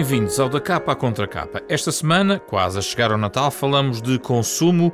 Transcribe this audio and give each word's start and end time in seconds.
bem-vindos 0.00 0.40
ao 0.40 0.48
Da 0.48 0.58
Capa 0.58 0.92
à 0.92 0.96
Contra 0.96 1.26
Capa. 1.26 1.60
Esta 1.68 1.92
semana, 1.92 2.38
quase 2.38 2.78
a 2.78 2.80
chegar 2.80 3.12
ao 3.12 3.18
Natal, 3.18 3.50
falamos 3.50 4.00
de 4.00 4.18
consumo 4.18 4.90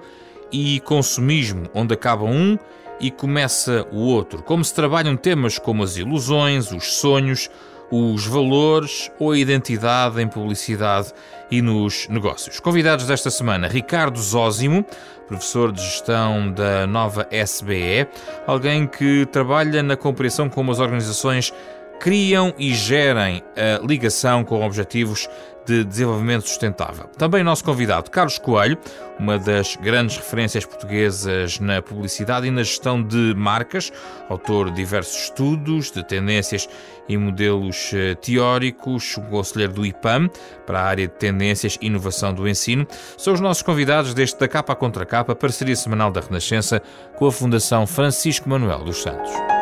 e 0.51 0.81
consumismo, 0.81 1.71
onde 1.73 1.95
acaba 1.95 2.25
um 2.25 2.59
e 2.99 3.09
começa 3.13 3.87
o 3.93 4.01
outro. 4.01 4.43
Como 4.43 4.65
se 4.65 4.75
trabalham 4.75 5.17
temas 5.17 5.61
como 5.61 5.85
as 5.85 5.97
ilusões, 5.97 6.73
os 6.73 6.95
sonhos, 6.95 7.49
os 7.89 8.27
valores 8.27 9.09
ou 9.17 9.31
a 9.31 9.39
identidade 9.39 10.21
em 10.21 10.27
publicidade 10.27 11.13
e 11.53 11.63
nos 11.63 12.09
negócios. 12.09 12.59
Convidados 12.59 13.07
desta 13.07 13.31
semana, 13.31 13.69
Ricardo 13.69 14.21
Zósimo, 14.21 14.85
professor 15.29 15.71
de 15.71 15.83
gestão 15.83 16.51
da 16.51 16.85
nova 16.85 17.29
SBE, 17.31 18.09
alguém 18.45 18.89
que 18.89 19.25
trabalha 19.27 19.85
na 19.85 19.97
compreensão 19.97 20.49
como 20.49 20.73
as 20.73 20.81
organizações 20.81 21.55
criam 22.01 22.55
e 22.59 22.75
gerem 22.75 23.43
a 23.57 23.85
ligação 23.85 24.45
com 24.45 24.65
objetivos 24.65 25.29
de 25.67 25.85
desenvolvimento 25.85 26.49
sustentável. 26.49 27.07
Também 27.19 27.43
nosso 27.43 27.65
convidado 27.65 28.11
Carlos 28.11 28.39
Coelho, 28.39 28.79
uma 29.19 29.39
das 29.39 29.77
grandes 29.77 30.17
referências 30.17 30.65
portuguesas 30.65 31.59
na 31.59 31.83
publicidade 31.83 32.47
e 32.47 32.51
na 32.51 32.63
gestão 32.63 33.03
de 33.03 33.35
marcas, 33.37 33.93
autor 34.29 34.71
de 34.71 34.77
diversos 34.77 35.25
estudos 35.25 35.91
de 35.91 36.05
tendências 36.05 36.69
e 37.09 37.17
modelos 37.17 37.91
eh, 37.93 38.15
teóricos, 38.15 39.17
conselheiro 39.29 39.73
do 39.73 39.87
IPAM 39.87 40.31
para 40.65 40.81
a 40.81 40.85
área 40.85 41.09
de 41.09 41.15
tendências 41.15 41.77
e 41.81 41.87
inovação 41.87 42.33
do 42.33 42.49
ensino, 42.49 42.87
são 43.19 43.35
os 43.35 43.41
nossos 43.41 43.63
convidados 43.63 44.15
deste 44.15 44.39
da 44.39 44.47
capa 44.47 44.73
à 44.73 44.77
contra 44.77 45.05
capa, 45.05 45.35
parceria 45.35 45.77
semanal 45.77 46.11
da 46.11 46.21
Renascença 46.21 46.81
com 47.17 47.27
a 47.27 47.33
Fundação 47.33 47.87
Francisco 47.87 48.49
Manuel 48.49 48.85
dos 48.85 49.03
Santos. 49.03 49.56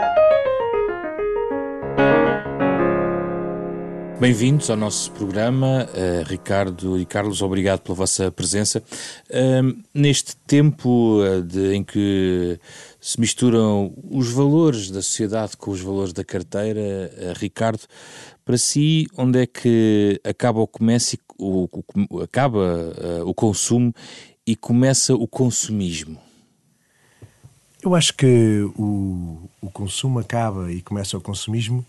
Bem-vindos 4.25 4.71
ao 4.71 4.77
nosso 4.79 5.13
programa, 5.13 5.87
uh, 5.87 6.27
Ricardo 6.27 6.99
e 6.99 7.05
Carlos, 7.05 7.43
obrigado 7.43 7.81
pela 7.81 7.95
vossa 7.95 8.33
presença. 8.33 8.83
Uh, 9.29 9.79
neste 9.93 10.35
tempo 10.35 11.21
uh, 11.21 11.43
de, 11.43 11.75
em 11.75 11.85
que 11.85 12.59
se 12.99 13.21
misturam 13.21 13.93
os 14.11 14.33
valores 14.33 14.91
da 14.91 15.03
sociedade 15.03 15.59
com 15.59 15.71
os 15.71 15.83
valores 15.83 16.15
da 16.15 16.25
carteira, 16.25 16.81
eh, 16.81 17.35
Ricardo, 17.37 17.83
para 18.47 18.57
si, 18.57 19.07
onde 19.15 19.43
é 19.43 19.47
que 19.47 20.19
acaba 20.25 20.59
o 20.59 20.67
comércio, 20.67 21.19
o, 21.37 21.69
o, 22.09 22.23
acaba 22.23 22.95
o 23.27 23.35
consumo 23.35 23.95
e 24.47 24.57
começa 24.57 25.15
o 25.15 25.29
consumismo? 25.29 26.19
Eu 27.83 27.95
acho 27.95 28.15
que 28.15 28.63
o, 28.75 29.51
o 29.61 29.71
consumo 29.71 30.19
acaba 30.19 30.73
e 30.73 30.81
começa 30.81 31.15
o 31.15 31.21
consumismo 31.21 31.85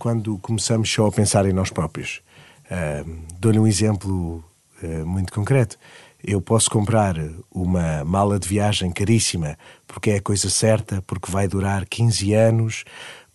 quando 0.00 0.38
começamos 0.38 0.90
só 0.90 1.06
a 1.06 1.12
pensar 1.12 1.44
em 1.44 1.52
nós 1.52 1.68
próprios. 1.68 2.22
Uh, 2.64 3.18
Dou-lhe 3.38 3.58
um 3.58 3.66
exemplo 3.66 4.42
uh, 4.82 5.06
muito 5.06 5.30
concreto. 5.30 5.76
Eu 6.24 6.40
posso 6.40 6.70
comprar 6.70 7.16
uma 7.52 8.02
mala 8.04 8.38
de 8.38 8.48
viagem 8.48 8.90
caríssima 8.90 9.58
porque 9.86 10.10
é 10.10 10.16
a 10.16 10.22
coisa 10.22 10.48
certa, 10.48 11.02
porque 11.06 11.30
vai 11.30 11.46
durar 11.46 11.84
15 11.86 12.32
anos, 12.32 12.84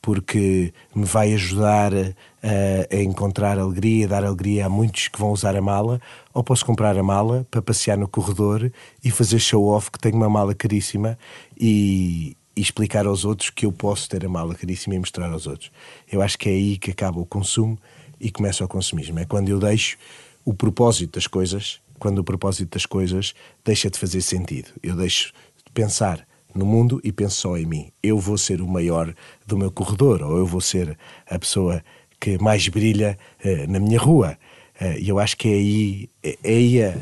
porque 0.02 0.73
me 0.95 1.05
vai 1.05 1.33
ajudar 1.33 1.91
a, 1.94 2.95
a 2.95 3.02
encontrar 3.02 3.59
alegria, 3.59 4.07
dar 4.07 4.23
alegria 4.23 4.66
a 4.66 4.69
muitos 4.69 5.07
que 5.07 5.19
vão 5.19 5.31
usar 5.31 5.55
a 5.55 5.61
mala, 5.61 6.00
ou 6.33 6.44
posso 6.44 6.66
comprar 6.66 6.97
a 6.97 7.03
mala 7.03 7.45
para 7.50 7.61
passear 7.61 7.97
no 7.97 8.07
corredor 8.07 8.72
e 9.03 9.11
fazer 9.11 9.40
show-off 9.40 9.91
que 9.91 10.00
tenho 10.00 10.16
uma 10.16 10.29
mala 10.29 10.53
caríssima 10.53 11.17
e, 11.59 12.38
e 12.55 12.61
explicar 12.61 13.05
aos 13.05 13.25
outros 13.25 13.49
que 13.49 13.66
eu 13.66 13.71
posso 13.71 14.09
ter 14.09 14.25
a 14.25 14.29
mala 14.29 14.55
caríssima 14.55 14.95
e 14.95 14.99
mostrar 14.99 15.31
aos 15.31 15.45
outros. 15.45 15.71
Eu 16.11 16.21
acho 16.21 16.38
que 16.38 16.49
é 16.49 16.53
aí 16.53 16.77
que 16.77 16.91
acaba 16.91 17.19
o 17.19 17.25
consumo 17.25 17.77
e 18.19 18.31
começa 18.31 18.63
o 18.63 18.67
consumismo. 18.67 19.19
É 19.19 19.25
quando 19.25 19.49
eu 19.49 19.59
deixo 19.59 19.97
o 20.43 20.53
propósito 20.53 21.16
das 21.16 21.27
coisas, 21.27 21.81
quando 21.99 22.19
o 22.19 22.23
propósito 22.23 22.71
das 22.71 22.85
coisas 22.85 23.33
deixa 23.63 23.89
de 23.89 23.99
fazer 23.99 24.21
sentido. 24.21 24.69
Eu 24.81 24.95
deixo 24.95 25.33
de 25.66 25.71
pensar 25.73 26.25
no 26.53 26.66
mundo 26.66 27.01
e 27.03 27.11
penso 27.11 27.41
só 27.41 27.57
em 27.57 27.66
mim. 27.66 27.91
Eu 28.01 28.17
vou 28.17 28.38
ser 28.38 28.61
o 28.61 28.67
maior 28.67 29.13
do 29.45 29.57
meu 29.57 29.72
corredor, 29.72 30.22
ou 30.22 30.37
eu 30.37 30.45
vou 30.45 30.61
ser 30.61 30.97
a 31.29 31.37
pessoa 31.37 31.83
que 32.19 32.37
mais 32.41 32.67
brilha 32.69 33.17
uh, 33.43 33.69
na 33.72 33.79
minha 33.79 33.99
rua. 33.99 34.37
Uh, 34.79 34.97
e 34.99 35.09
eu 35.09 35.19
acho 35.19 35.35
que 35.35 35.49
é 35.49 35.53
aí, 35.53 36.09
é, 36.23 36.37
é 36.43 36.49
aí 36.49 36.83
a, 36.83 36.97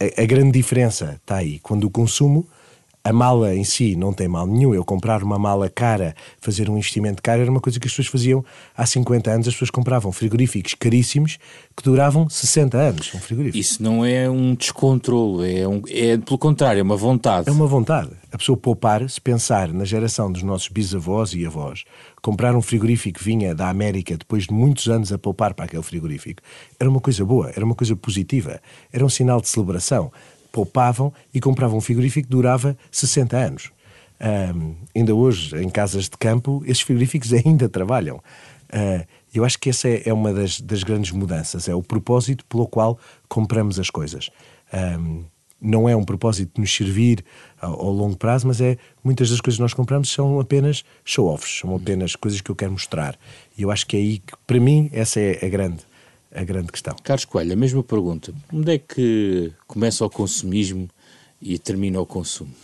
a, 0.00 0.22
a 0.22 0.26
grande 0.26 0.52
diferença 0.52 1.18
está 1.20 1.36
aí. 1.36 1.60
Quando 1.60 1.84
o 1.84 1.90
consumo 1.90 2.46
a 3.06 3.12
mala 3.12 3.54
em 3.54 3.62
si 3.62 3.94
não 3.94 4.12
tem 4.12 4.26
mal 4.26 4.48
nenhum. 4.48 4.74
Eu 4.74 4.84
comprar 4.84 5.22
uma 5.22 5.38
mala 5.38 5.70
cara, 5.70 6.12
fazer 6.40 6.68
um 6.68 6.76
investimento 6.76 7.22
caro, 7.22 7.40
era 7.40 7.48
uma 7.48 7.60
coisa 7.60 7.78
que 7.78 7.86
as 7.86 7.92
pessoas 7.92 8.08
faziam 8.08 8.44
há 8.76 8.84
50 8.84 9.30
anos. 9.30 9.46
As 9.46 9.54
pessoas 9.54 9.70
compravam 9.70 10.10
frigoríficos 10.10 10.74
caríssimos 10.74 11.38
que 11.76 11.84
duravam 11.84 12.28
60 12.28 12.76
anos. 12.76 13.14
Um 13.14 13.20
frigorífico. 13.20 13.58
Isso 13.58 13.80
não 13.80 14.04
é 14.04 14.28
um 14.28 14.56
descontrole, 14.56 15.56
é, 15.56 15.68
um, 15.68 15.82
é 15.88 16.16
pelo 16.16 16.36
contrário, 16.36 16.80
é 16.80 16.82
uma 16.82 16.96
vontade. 16.96 17.48
É 17.48 17.52
uma 17.52 17.68
vontade. 17.68 18.10
A 18.32 18.38
pessoa 18.38 18.58
poupar, 18.58 19.08
se 19.08 19.20
pensar 19.20 19.72
na 19.72 19.84
geração 19.84 20.32
dos 20.32 20.42
nossos 20.42 20.66
bisavós 20.66 21.32
e 21.32 21.46
avós, 21.46 21.84
comprar 22.20 22.56
um 22.56 22.60
frigorífico 22.60 23.20
que 23.20 23.24
vinha 23.24 23.54
da 23.54 23.68
América 23.68 24.16
depois 24.16 24.48
de 24.48 24.52
muitos 24.52 24.88
anos 24.88 25.12
a 25.12 25.18
poupar 25.18 25.54
para 25.54 25.66
aquele 25.66 25.82
frigorífico, 25.84 26.42
era 26.78 26.90
uma 26.90 27.00
coisa 27.00 27.24
boa, 27.24 27.52
era 27.54 27.64
uma 27.64 27.76
coisa 27.76 27.94
positiva, 27.94 28.60
era 28.92 29.04
um 29.04 29.08
sinal 29.08 29.40
de 29.40 29.48
celebração 29.48 30.10
poupavam 30.56 31.12
e 31.34 31.38
compravam 31.38 31.76
um 31.76 31.82
frigorífico 31.82 32.26
que 32.26 32.32
durava 32.32 32.74
60 32.90 33.36
anos. 33.36 33.70
Ainda 34.94 35.14
hoje, 35.14 35.54
em 35.62 35.68
casas 35.68 36.04
de 36.04 36.16
campo, 36.16 36.62
esses 36.64 36.80
frigoríficos 36.80 37.30
ainda 37.36 37.68
trabalham. 37.68 38.16
Uh, 38.72 39.06
eu 39.34 39.44
acho 39.44 39.58
que 39.58 39.68
essa 39.68 39.86
é, 39.86 40.02
é 40.06 40.14
uma 40.14 40.32
das, 40.32 40.60
das, 40.60 40.82
grandes 40.82 41.12
mudanças, 41.12 41.68
é 41.68 41.74
o 41.74 41.82
propósito 41.82 42.44
pelo 42.46 42.66
qual 42.66 42.98
compramos 43.28 43.78
as 43.78 43.90
coisas. 43.90 44.30
Um, 44.72 45.24
não 45.60 45.88
é 45.88 45.94
um 45.94 46.04
propósito 46.04 46.54
de 46.54 46.60
nos 46.62 46.74
servir 46.74 47.22
ao, 47.60 47.72
ao, 47.78 47.92
longo 47.92 48.16
prazo, 48.16 48.46
mas 48.46 48.60
é 48.60 48.78
muitas 49.04 49.30
das 49.30 49.40
coisas 49.40 49.58
que 49.58 49.62
nós 49.62 49.74
compramos 49.74 50.10
são 50.10 50.40
apenas 50.40 50.84
show-offs, 51.04 51.60
são 51.60 51.76
apenas 51.76 52.16
coisas 52.16 52.40
que 52.40 52.50
eu 52.50 52.56
quero 52.56 52.72
mostrar. 52.72 53.16
E 53.56 53.62
eu 53.62 53.70
acho 53.70 53.86
que 53.86 53.96
é 53.96 54.00
aí 54.00 54.18
que, 54.18 54.32
para 54.46 54.58
mim, 54.58 54.88
essa 54.92 55.20
é 55.20 55.44
a 55.44 55.48
grande 55.48 55.84
a 56.34 56.44
grande 56.44 56.70
questão. 56.72 56.94
Carlos 57.02 57.24
Coelho, 57.24 57.52
a 57.52 57.56
mesma 57.56 57.82
pergunta. 57.82 58.34
Onde 58.52 58.74
é 58.74 58.78
que 58.78 59.52
começa 59.66 60.04
o 60.04 60.10
consumismo 60.10 60.88
e 61.40 61.58
termina 61.58 62.00
o 62.00 62.06
consumo? 62.06 62.54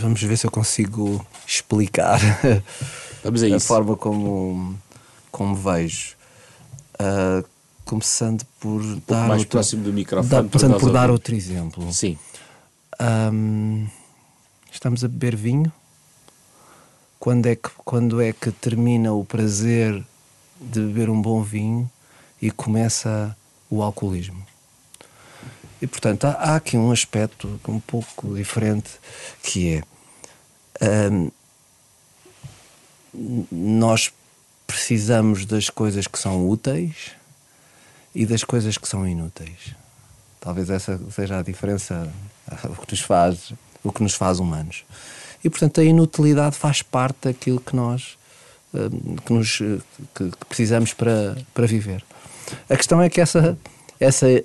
vamos 0.00 0.22
ver 0.22 0.36
se 0.36 0.44
eu 0.44 0.50
consigo 0.50 1.24
explicar 1.46 2.18
vamos 3.22 3.42
a, 3.42 3.54
a 3.54 3.60
forma 3.60 3.96
como, 3.96 4.76
como 5.30 5.54
vejo. 5.54 6.16
Uh, 6.94 7.46
começando 7.84 8.44
por 8.60 8.82
um 8.82 9.00
dar 9.06 9.28
mais 9.28 9.40
outro, 9.40 9.48
próximo 9.50 9.84
do 9.84 9.92
microfone. 9.92 10.48
começando 10.48 10.78
por 10.78 10.92
dar 10.92 11.10
outro 11.10 11.34
exemplo. 11.34 11.90
Sim. 11.92 12.18
Um, 13.00 13.86
estamos 14.70 15.04
a 15.04 15.08
beber 15.08 15.36
vinho 15.36 15.72
quando 17.18 17.46
é 17.46 17.56
que, 17.56 17.70
quando 17.84 18.20
é 18.20 18.32
que 18.32 18.50
termina 18.50 19.12
o 19.12 19.24
prazer 19.24 20.04
de 20.60 20.80
beber 20.80 21.10
um 21.10 21.20
bom 21.20 21.42
vinho 21.42 21.90
e 22.40 22.50
começa 22.50 23.36
o 23.70 23.82
alcoolismo. 23.82 24.46
E 25.80 25.86
portanto 25.86 26.24
há, 26.24 26.32
há 26.32 26.56
aqui 26.56 26.76
um 26.76 26.90
aspecto 26.90 27.60
um 27.68 27.80
pouco 27.80 28.34
diferente 28.34 28.90
que 29.42 29.82
é 30.80 31.08
hum, 31.08 31.30
nós 33.50 34.12
precisamos 34.66 35.44
das 35.44 35.70
coisas 35.70 36.06
que 36.06 36.18
são 36.18 36.48
úteis 36.48 37.12
e 38.14 38.26
das 38.26 38.44
coisas 38.44 38.76
que 38.76 38.88
são 38.88 39.06
inúteis. 39.06 39.74
Talvez 40.40 40.70
essa 40.70 41.00
seja 41.10 41.38
a 41.38 41.42
diferença, 41.42 42.12
o 42.64 42.76
que 42.76 42.92
nos 42.92 43.00
faz, 43.00 43.52
o 43.82 43.92
que 43.92 44.02
nos 44.02 44.14
faz 44.14 44.38
humanos 44.38 44.84
e 45.42 45.50
portanto 45.50 45.80
a 45.80 45.84
inutilidade 45.84 46.56
faz 46.56 46.82
parte 46.82 47.28
daquilo 47.28 47.60
que 47.60 47.74
nós 47.74 48.16
hum, 48.74 49.16
que, 49.24 49.32
nos, 49.32 49.58
que, 50.14 50.30
precisamos 50.48 50.92
para, 50.92 51.36
para 51.54 51.66
viver. 51.66 52.04
A 52.68 52.76
questão 52.76 53.00
é 53.00 53.08
que 53.08 53.20
essa, 53.20 53.58
essa, 54.00 54.28
eh, 54.28 54.44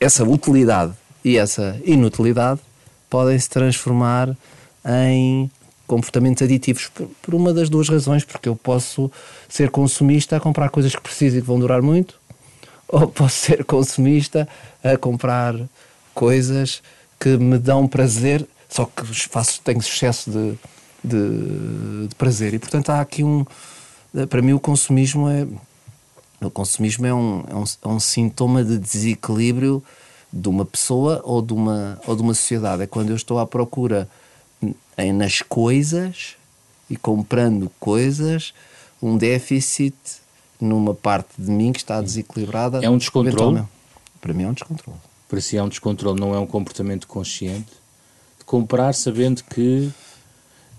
essa 0.00 0.24
utilidade 0.24 0.92
e 1.24 1.36
essa 1.36 1.80
inutilidade 1.84 2.60
podem 3.08 3.38
se 3.38 3.48
transformar 3.48 4.36
em 4.84 5.50
comportamentos 5.86 6.42
aditivos 6.42 6.90
por, 7.20 7.34
uma 7.34 7.52
das 7.52 7.68
duas 7.68 7.88
razões, 7.88 8.24
porque 8.24 8.48
eu 8.48 8.54
posso 8.54 9.10
ser 9.48 9.70
consumista 9.70 10.36
a 10.36 10.40
comprar 10.40 10.70
coisas 10.70 10.94
que 10.94 11.02
preciso 11.02 11.38
e 11.38 11.40
que 11.40 11.46
vão 11.46 11.58
durar 11.58 11.82
muito, 11.82 12.14
ou 12.86 13.08
posso 13.08 13.36
ser 13.46 13.64
consumista 13.64 14.48
a 14.84 14.96
comprar 14.96 15.56
coisas 16.14 16.80
que 17.18 17.36
me 17.36 17.58
dão 17.58 17.88
prazer 17.88 18.46
só 18.70 18.84
que 18.86 19.04
faço, 19.28 19.60
tenho 19.62 19.80
excesso 19.80 20.30
de, 20.30 20.58
de, 21.02 22.08
de 22.08 22.14
prazer. 22.14 22.54
E, 22.54 22.58
portanto, 22.58 22.90
há 22.90 23.00
aqui 23.00 23.24
um. 23.24 23.44
Para 24.28 24.40
mim, 24.40 24.52
o 24.52 24.60
consumismo 24.60 25.28
é. 25.28 25.46
O 26.40 26.50
consumismo 26.50 27.04
é 27.04 27.12
um, 27.12 27.44
é 27.48 27.54
um, 27.54 27.64
é 27.84 27.88
um 27.88 28.00
sintoma 28.00 28.64
de 28.64 28.78
desequilíbrio 28.78 29.82
de 30.32 30.48
uma 30.48 30.64
pessoa 30.64 31.20
ou 31.24 31.42
de 31.42 31.52
uma, 31.52 32.00
ou 32.06 32.16
de 32.16 32.22
uma 32.22 32.32
sociedade. 32.32 32.82
É 32.82 32.86
quando 32.86 33.10
eu 33.10 33.16
estou 33.16 33.38
à 33.38 33.46
procura 33.46 34.08
em, 34.96 35.12
nas 35.12 35.42
coisas 35.42 36.36
e 36.88 36.96
comprando 36.96 37.70
coisas 37.78 38.54
um 39.02 39.18
déficit 39.18 39.94
numa 40.60 40.94
parte 40.94 41.30
de 41.38 41.50
mim 41.50 41.72
que 41.72 41.78
está 41.78 42.00
desequilibrada. 42.00 42.80
É 42.82 42.88
um 42.88 42.98
descontrole? 42.98 43.64
Para 44.20 44.32
mim 44.32 44.44
é 44.44 44.48
um 44.48 44.52
descontrole. 44.52 44.98
Para 45.28 45.40
si 45.40 45.56
é 45.56 45.62
um 45.62 45.68
descontrole, 45.68 46.18
não 46.18 46.34
é 46.34 46.38
um 46.38 46.46
comportamento 46.46 47.06
consciente? 47.06 47.79
Comprar 48.50 48.92
sabendo 48.94 49.44
que 49.44 49.88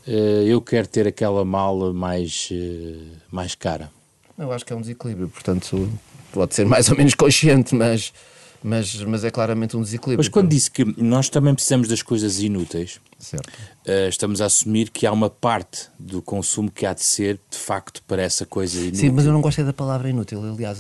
uh, 0.05 0.11
eu 0.45 0.61
quero 0.61 0.87
ter 0.87 1.07
aquela 1.07 1.45
mala 1.45 1.93
mais, 1.93 2.49
uh, 2.51 3.17
mais 3.31 3.55
cara. 3.55 3.89
Eu 4.37 4.51
acho 4.51 4.65
que 4.65 4.73
é 4.73 4.75
um 4.75 4.81
desequilíbrio, 4.81 5.29
portanto 5.29 5.89
pode 6.33 6.53
ser 6.53 6.65
mais 6.65 6.89
ou 6.89 6.97
menos 6.97 7.13
consciente, 7.15 7.73
mas 7.73 8.11
mas, 8.63 8.93
mas 9.03 9.23
é 9.23 9.31
claramente 9.31 9.75
um 9.75 9.81
desequilíbrio. 9.81 10.19
Mas 10.19 10.27
quando 10.27 10.49
disse 10.49 10.69
que 10.69 10.85
nós 11.01 11.29
também 11.29 11.53
precisamos 11.53 11.87
das 11.87 12.03
coisas 12.03 12.39
inúteis, 12.39 12.99
uh, 13.33 14.07
estamos 14.07 14.39
a 14.39 14.45
assumir 14.45 14.89
que 14.89 15.07
há 15.07 15.11
uma 15.11 15.29
parte 15.29 15.87
do 15.97 16.21
consumo 16.21 16.69
que 16.69 16.85
há 16.85 16.93
de 16.93 17.03
ser, 17.03 17.39
de 17.49 17.57
facto, 17.57 18.03
para 18.03 18.21
essa 18.21 18.45
coisa 18.45 18.79
inútil. 18.79 18.99
Sim, 18.99 19.11
mas 19.11 19.25
eu 19.25 19.33
não 19.33 19.41
gostei 19.41 19.63
da 19.63 19.73
palavra 19.73 20.09
inútil. 20.09 20.43
Aliás, 20.43 20.77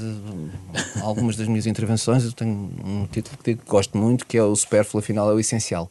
algumas 1.01 1.35
das 1.35 1.47
minhas 1.47 1.65
intervenções 1.65 2.23
eu 2.23 2.33
tenho 2.33 2.51
um 2.51 3.07
título 3.07 3.37
que 3.43 3.55
gosto 3.65 3.97
muito, 3.97 4.27
que 4.27 4.37
é 4.37 4.43
o 4.43 4.53
supérfluo, 4.53 4.99
afinal 4.99 5.31
é 5.31 5.33
o 5.33 5.39
essencial. 5.39 5.89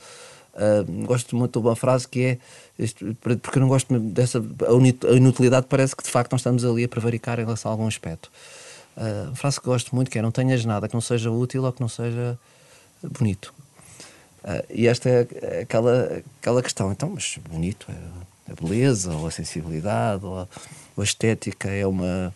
Uh, 0.61 1.07
gosto 1.07 1.35
muito 1.35 1.59
de 1.59 1.67
uma 1.67 1.75
frase 1.75 2.07
que 2.07 2.23
é 2.23 2.39
porque 3.23 3.57
eu 3.57 3.61
não 3.61 3.69
gosto 3.69 3.99
dessa 3.99 4.41
a 4.41 5.13
inutilidade 5.15 5.67
parece 5.67 5.97
que 5.97 6.03
de 6.03 6.11
facto 6.11 6.33
nós 6.33 6.43
estamos 6.43 6.67
ali 6.67 6.85
a 6.85 6.89
prevaricar 6.89 7.39
em 7.39 7.45
relação 7.45 7.71
a 7.71 7.73
algum 7.73 7.87
aspecto 7.87 8.31
Uh, 8.97 9.29
uma 9.29 9.37
frase 9.37 9.59
que 9.61 9.67
gosto 9.67 9.95
muito 9.95 10.11
que 10.11 10.19
é 10.19 10.23
não 10.23 10.31
tenhas 10.31 10.65
nada 10.65 10.89
que 10.89 10.95
não 10.95 11.01
seja 11.01 11.31
útil 11.31 11.65
ou 11.65 11.73
que 11.73 11.81
não 11.81 11.89
seja 11.89 12.39
bonito. 13.03 13.55
Uh, 14.43 14.65
e 14.69 14.87
esta 14.87 15.09
é 15.09 15.61
aquela, 15.63 16.23
aquela 16.41 16.63
questão. 16.63 16.91
Então, 16.93 17.11
mas 17.11 17.39
bonito 17.49 17.87
é 17.89 18.53
a 18.53 18.55
beleza 18.61 19.13
ou 19.15 19.27
a 19.27 19.31
sensibilidade 19.31 20.25
ou 20.25 20.41
a, 20.41 20.49
ou 20.97 21.03
a 21.03 21.05
estética 21.05 21.71
é 21.71 21.87
uma, 21.87 22.35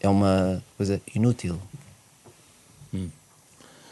é 0.00 0.08
uma 0.08 0.62
coisa 0.76 1.00
inútil. 1.14 1.58
Hum. 2.92 3.08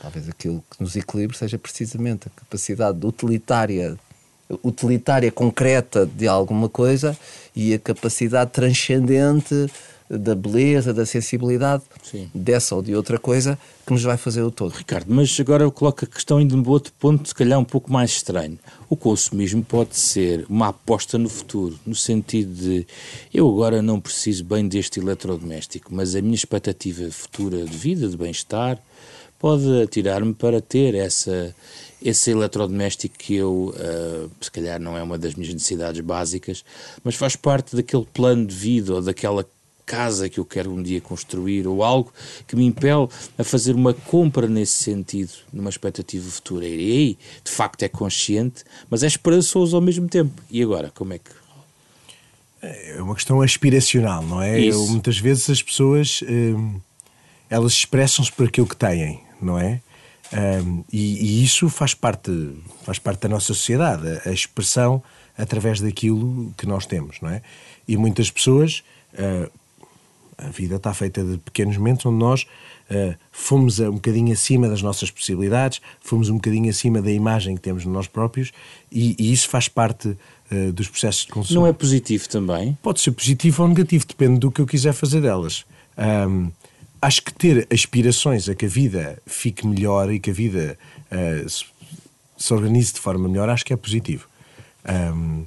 Talvez 0.02 0.28
aquilo 0.28 0.64
que 0.68 0.82
nos 0.82 0.96
equilibre 0.96 1.38
seja 1.38 1.56
precisamente 1.56 2.26
a 2.26 2.30
capacidade 2.30 3.06
utilitária 3.06 3.96
utilitária 4.62 5.30
concreta 5.30 6.04
de 6.04 6.26
alguma 6.28 6.68
coisa 6.68 7.16
e 7.56 7.72
a 7.72 7.78
capacidade 7.78 8.50
transcendente 8.50 9.70
da 10.10 10.34
beleza, 10.34 10.92
da 10.92 11.06
sensibilidade 11.06 11.84
Sim. 12.02 12.28
dessa 12.34 12.74
ou 12.74 12.82
de 12.82 12.94
outra 12.94 13.18
coisa 13.18 13.58
que 13.86 13.92
nos 13.92 14.02
vai 14.02 14.16
fazer 14.18 14.42
o 14.42 14.50
todo. 14.50 14.72
Ricardo, 14.72 15.06
mas 15.08 15.34
agora 15.40 15.64
eu 15.64 15.72
coloco 15.72 16.04
a 16.04 16.08
questão 16.08 16.36
ainda 16.36 16.54
num 16.54 16.68
outro 16.68 16.92
ponto, 16.98 17.26
se 17.26 17.34
calhar 17.34 17.58
um 17.58 17.64
pouco 17.64 17.90
mais 17.90 18.10
estranho. 18.10 18.58
O 18.90 18.96
consumismo 18.96 19.64
pode 19.64 19.96
ser 19.96 20.44
uma 20.50 20.68
aposta 20.68 21.16
no 21.16 21.30
futuro, 21.30 21.78
no 21.86 21.94
sentido 21.94 22.52
de 22.52 22.86
eu 23.32 23.48
agora 23.48 23.80
não 23.80 23.98
preciso 23.98 24.44
bem 24.44 24.68
deste 24.68 25.00
eletrodoméstico, 25.00 25.94
mas 25.94 26.14
a 26.14 26.20
minha 26.20 26.34
expectativa 26.34 27.10
futura 27.10 27.64
de 27.64 27.76
vida, 27.76 28.06
de 28.06 28.16
bem-estar, 28.16 28.78
pode 29.42 29.82
atirar-me 29.82 30.32
para 30.32 30.60
ter 30.60 30.94
essa, 30.94 31.52
esse 32.00 32.30
eletrodoméstico 32.30 33.18
que 33.18 33.34
eu, 33.34 33.74
uh, 33.74 34.30
se 34.40 34.48
calhar 34.48 34.80
não 34.80 34.96
é 34.96 35.02
uma 35.02 35.18
das 35.18 35.34
minhas 35.34 35.52
necessidades 35.52 36.00
básicas, 36.00 36.64
mas 37.02 37.16
faz 37.16 37.34
parte 37.34 37.74
daquele 37.74 38.06
plano 38.14 38.46
de 38.46 38.54
vida 38.54 38.94
ou 38.94 39.02
daquela 39.02 39.44
casa 39.84 40.28
que 40.28 40.38
eu 40.38 40.44
quero 40.44 40.70
um 40.70 40.80
dia 40.80 41.00
construir 41.00 41.66
ou 41.66 41.82
algo 41.82 42.12
que 42.46 42.54
me 42.54 42.64
impele 42.64 43.08
a 43.36 43.42
fazer 43.42 43.74
uma 43.74 43.92
compra 43.92 44.46
nesse 44.46 44.84
sentido, 44.84 45.32
numa 45.52 45.70
expectativa 45.70 46.30
futura. 46.30 46.64
E 46.64 46.92
aí, 46.92 47.18
de 47.42 47.50
facto, 47.50 47.82
é 47.82 47.88
consciente, 47.88 48.62
mas 48.88 49.02
é 49.02 49.08
esperançoso 49.08 49.74
ao 49.74 49.82
mesmo 49.82 50.08
tempo. 50.08 50.40
E 50.48 50.62
agora, 50.62 50.92
como 50.94 51.14
é 51.14 51.18
que. 51.18 51.30
É 52.62 53.02
uma 53.02 53.16
questão 53.16 53.42
aspiracional, 53.42 54.22
não 54.22 54.40
é? 54.40 54.60
Eu, 54.60 54.86
muitas 54.86 55.18
vezes 55.18 55.50
as 55.50 55.60
pessoas 55.60 56.22
hum, 56.22 56.78
elas 57.50 57.72
expressam-se 57.72 58.32
por 58.32 58.46
aquilo 58.46 58.66
que 58.66 58.76
têm, 58.76 59.20
não 59.44 59.58
é? 59.58 59.80
Um, 60.32 60.82
e, 60.90 61.40
e, 61.40 61.44
isso 61.44 61.68
faz 61.68 61.92
parte, 61.92 62.32
faz 62.84 62.98
parte 62.98 63.20
da 63.20 63.28
nossa 63.28 63.48
sociedade, 63.48 64.06
a, 64.08 64.30
a 64.30 64.32
expressão 64.32 65.02
através 65.36 65.80
daquilo 65.80 66.52
que 66.56 66.66
nós 66.66 66.86
temos, 66.86 67.20
não 67.20 67.28
é? 67.28 67.42
E 67.86 67.96
muitas 67.96 68.30
pessoas, 68.30 68.82
uh, 69.14 69.50
a 70.38 70.48
vida 70.48 70.76
está 70.76 70.94
feita 70.94 71.22
de 71.22 71.36
pequenos 71.38 71.76
momentos 71.76 72.06
onde 72.06 72.18
nós 72.18 72.46
uh, 72.90 73.14
fomos 73.30 73.78
um 73.78 73.92
bocadinho 73.92 74.32
acima 74.32 74.68
das 74.68 74.80
nossas 74.80 75.10
possibilidades, 75.10 75.80
fomos 76.00 76.30
um 76.30 76.34
bocadinho 76.34 76.70
acima 76.70 77.02
da 77.02 77.10
imagem 77.10 77.54
que 77.54 77.60
temos 77.60 77.82
de 77.82 77.88
nós 77.88 78.06
próprios 78.06 78.52
e, 78.90 79.14
e 79.18 79.32
isso 79.32 79.48
faz 79.48 79.68
parte 79.68 80.08
uh, 80.08 80.72
dos 80.72 80.88
processos 80.88 81.26
de 81.26 81.32
consumo. 81.32 81.60
Não 81.60 81.66
é 81.66 81.72
positivo 81.72 82.28
também? 82.28 82.76
Pode 82.82 83.00
ser 83.00 83.12
positivo 83.12 83.62
ou 83.62 83.68
negativo, 83.68 84.06
depende 84.06 84.40
do 84.40 84.50
que 84.50 84.60
eu 84.60 84.66
quiser 84.66 84.92
fazer 84.92 85.20
delas. 85.20 85.64
Um, 85.98 86.50
acho 87.02 87.22
que 87.22 87.34
ter 87.34 87.66
aspirações 87.70 88.48
a 88.48 88.54
que 88.54 88.66
a 88.66 88.68
vida 88.68 89.20
fique 89.26 89.66
melhor 89.66 90.10
e 90.12 90.20
que 90.20 90.30
a 90.30 90.32
vida 90.32 90.78
uh, 91.10 91.48
se, 91.48 91.64
se, 92.38 92.54
organize 92.54 92.94
de 92.94 93.00
forma 93.00 93.28
melhor, 93.28 93.50
acho 93.50 93.64
que 93.64 93.72
é 93.72 93.76
positivo. 93.76 94.28
Um, 94.88 95.44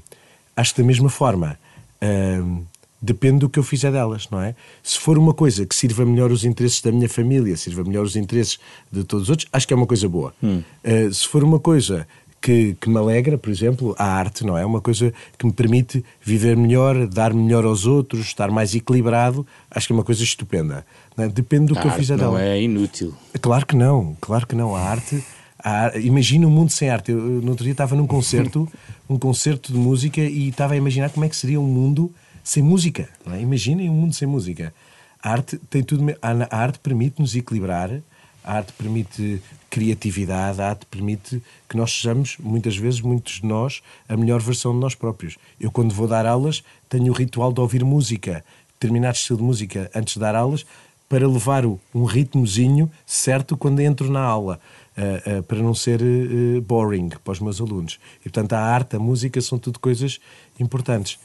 acho 0.56 0.76
que 0.76 0.82
da 0.82 0.88
mesma 0.88 1.10
forma. 1.10 1.58
Um, 2.02 2.64
depende 3.02 3.40
do 3.40 3.50
que 3.50 3.60
eu 3.60 3.64
fizer 3.64 3.92
delas, 3.92 4.28
não 4.32 4.42
é? 4.42 4.56
Se 4.82 5.00
for 5.00 5.18
uma 5.18 5.34
coisa 5.34 5.66
que 5.66 5.76
sirva 5.76 6.06
melhor 6.06 6.32
os 6.32 6.44
interesses 6.44 6.82
da 6.82 6.92
minha 6.92 7.08
família, 7.08 7.56
sirva 7.56 7.84
melhor 7.84 8.04
os 8.04 8.16
interesses 8.16 8.60
de 8.92 9.04
todos 9.04 9.24
os 9.26 9.30
outros, 9.30 9.48
acho 9.54 9.68
que 9.68 9.74
é 9.74 9.78
uma 9.78 9.86
coisa 9.86 10.10
boa. 10.10 10.34
Hum. 10.42 10.64
Uh, 10.84 11.14
se 11.14 11.28
for 11.28 11.44
uma 11.44 11.60
coisa 11.60 12.08
que, 12.46 12.76
que, 12.80 12.90
me 12.90 12.98
alegra, 12.98 13.38
por 13.38 13.50
exemplo, 13.50 13.96
a 13.98 14.06
arte, 14.06 14.46
não 14.46 14.58
é? 14.58 14.66
Uma 14.66 14.80
coisa 14.80 15.12
que 15.38 15.46
me 15.46 15.52
permite 15.52 16.06
viver 16.22 16.56
melhor, 16.56 17.08
dar 17.08 17.34
melhor 17.34 17.66
aos 17.66 17.88
outros, 17.88 18.28
estar 18.28 18.52
mais 18.52 18.76
equilibrado, 18.76 19.46
acho 19.70 19.88
que 19.88 19.94
é 19.94 19.96
uma 19.96 20.04
coisa 20.04 20.24
estupenda. 20.24 20.86
É? 21.18 21.28
Depende 21.28 21.68
do 21.74 21.78
a 21.78 21.82
que 21.82 21.88
eu 21.88 21.92
fizer 21.92 22.18
não 22.18 22.34
dela. 22.34 22.44
é 22.44 22.62
inútil. 22.62 23.14
Claro 23.42 23.66
que 23.66 23.76
não, 23.76 24.16
claro 24.20 24.46
que 24.46 24.56
não. 24.56 24.76
A 24.76 24.82
arte. 24.82 25.24
A, 25.58 25.98
imagina 25.98 26.46
um 26.46 26.52
mundo 26.52 26.72
sem 26.72 26.90
arte. 26.90 27.12
Eu, 27.12 27.20
no 27.20 27.52
outro 27.52 27.64
dia 27.64 27.72
estava 27.72 27.96
num 27.96 28.08
concerto, 28.08 28.70
um 29.10 29.18
concerto 29.18 29.72
de 29.72 29.80
música, 29.80 30.22
e 30.22 30.50
estava 30.50 30.74
a 30.74 30.78
imaginar 30.78 31.10
como 31.10 31.26
é 31.26 31.30
que 31.30 31.36
seria 31.36 31.60
um 31.60 31.68
mundo 31.68 32.14
sem 32.44 32.62
música. 32.62 33.10
É? 33.32 33.40
Imaginem 33.42 33.90
um 33.90 33.94
mundo 33.94 34.14
sem 34.14 34.28
música. 34.28 34.74
A 35.22 35.32
arte 35.32 35.58
tem 35.70 35.84
tudo. 35.84 36.06
A 36.22 36.58
arte 36.58 36.80
permite-nos 36.80 37.36
equilibrar, 37.36 37.90
a 38.44 38.54
arte 38.58 38.74
permite 38.74 39.42
criatividade, 39.72 40.62
a 40.62 40.70
arte 40.70 40.86
permite 40.86 41.42
que 41.68 41.76
nós 41.76 41.92
sejamos, 41.92 42.38
muitas 42.40 42.78
vezes, 42.78 43.02
muitos 43.02 43.42
de 43.42 43.46
nós, 43.46 43.82
a 44.08 44.16
melhor 44.16 44.40
versão 44.40 44.72
de 44.72 44.80
nós 44.80 44.96
próprios. 44.96 45.36
Eu, 45.60 45.72
quando 45.72 45.94
vou 45.94 46.08
dar 46.08 46.26
aulas, 46.26 46.64
tenho 46.88 47.12
o 47.12 47.16
ritual 47.16 47.52
de 47.52 47.60
ouvir 47.60 47.84
música, 47.84 48.46
determinado 48.80 49.18
estilo 49.18 49.40
de 49.40 49.44
música, 49.44 49.92
antes 49.94 50.14
de 50.14 50.20
dar 50.20 50.36
aulas, 50.36 50.66
para 51.16 51.26
levar 51.30 51.66
um 51.66 52.04
ritmozinho 52.04 52.92
certo 53.06 53.56
quando 53.56 53.80
entro 53.80 54.12
na 54.12 54.20
aula. 54.20 54.60
Uh, 54.98 55.40
uh, 55.40 55.44
para 55.44 55.58
não 55.58 55.74
ser 55.74 56.02
uh, 56.02 56.62
boring 56.62 57.10
para 57.22 57.32
os 57.34 57.40
meus 57.42 57.60
alunos. 57.60 58.00
E, 58.22 58.24
portanto, 58.24 58.54
a 58.54 58.60
arte, 58.60 58.96
a 58.96 59.00
música 59.00 59.42
são 59.42 59.60
tudo 59.60 59.78
coisas 59.78 60.22
importantes. 60.58 61.20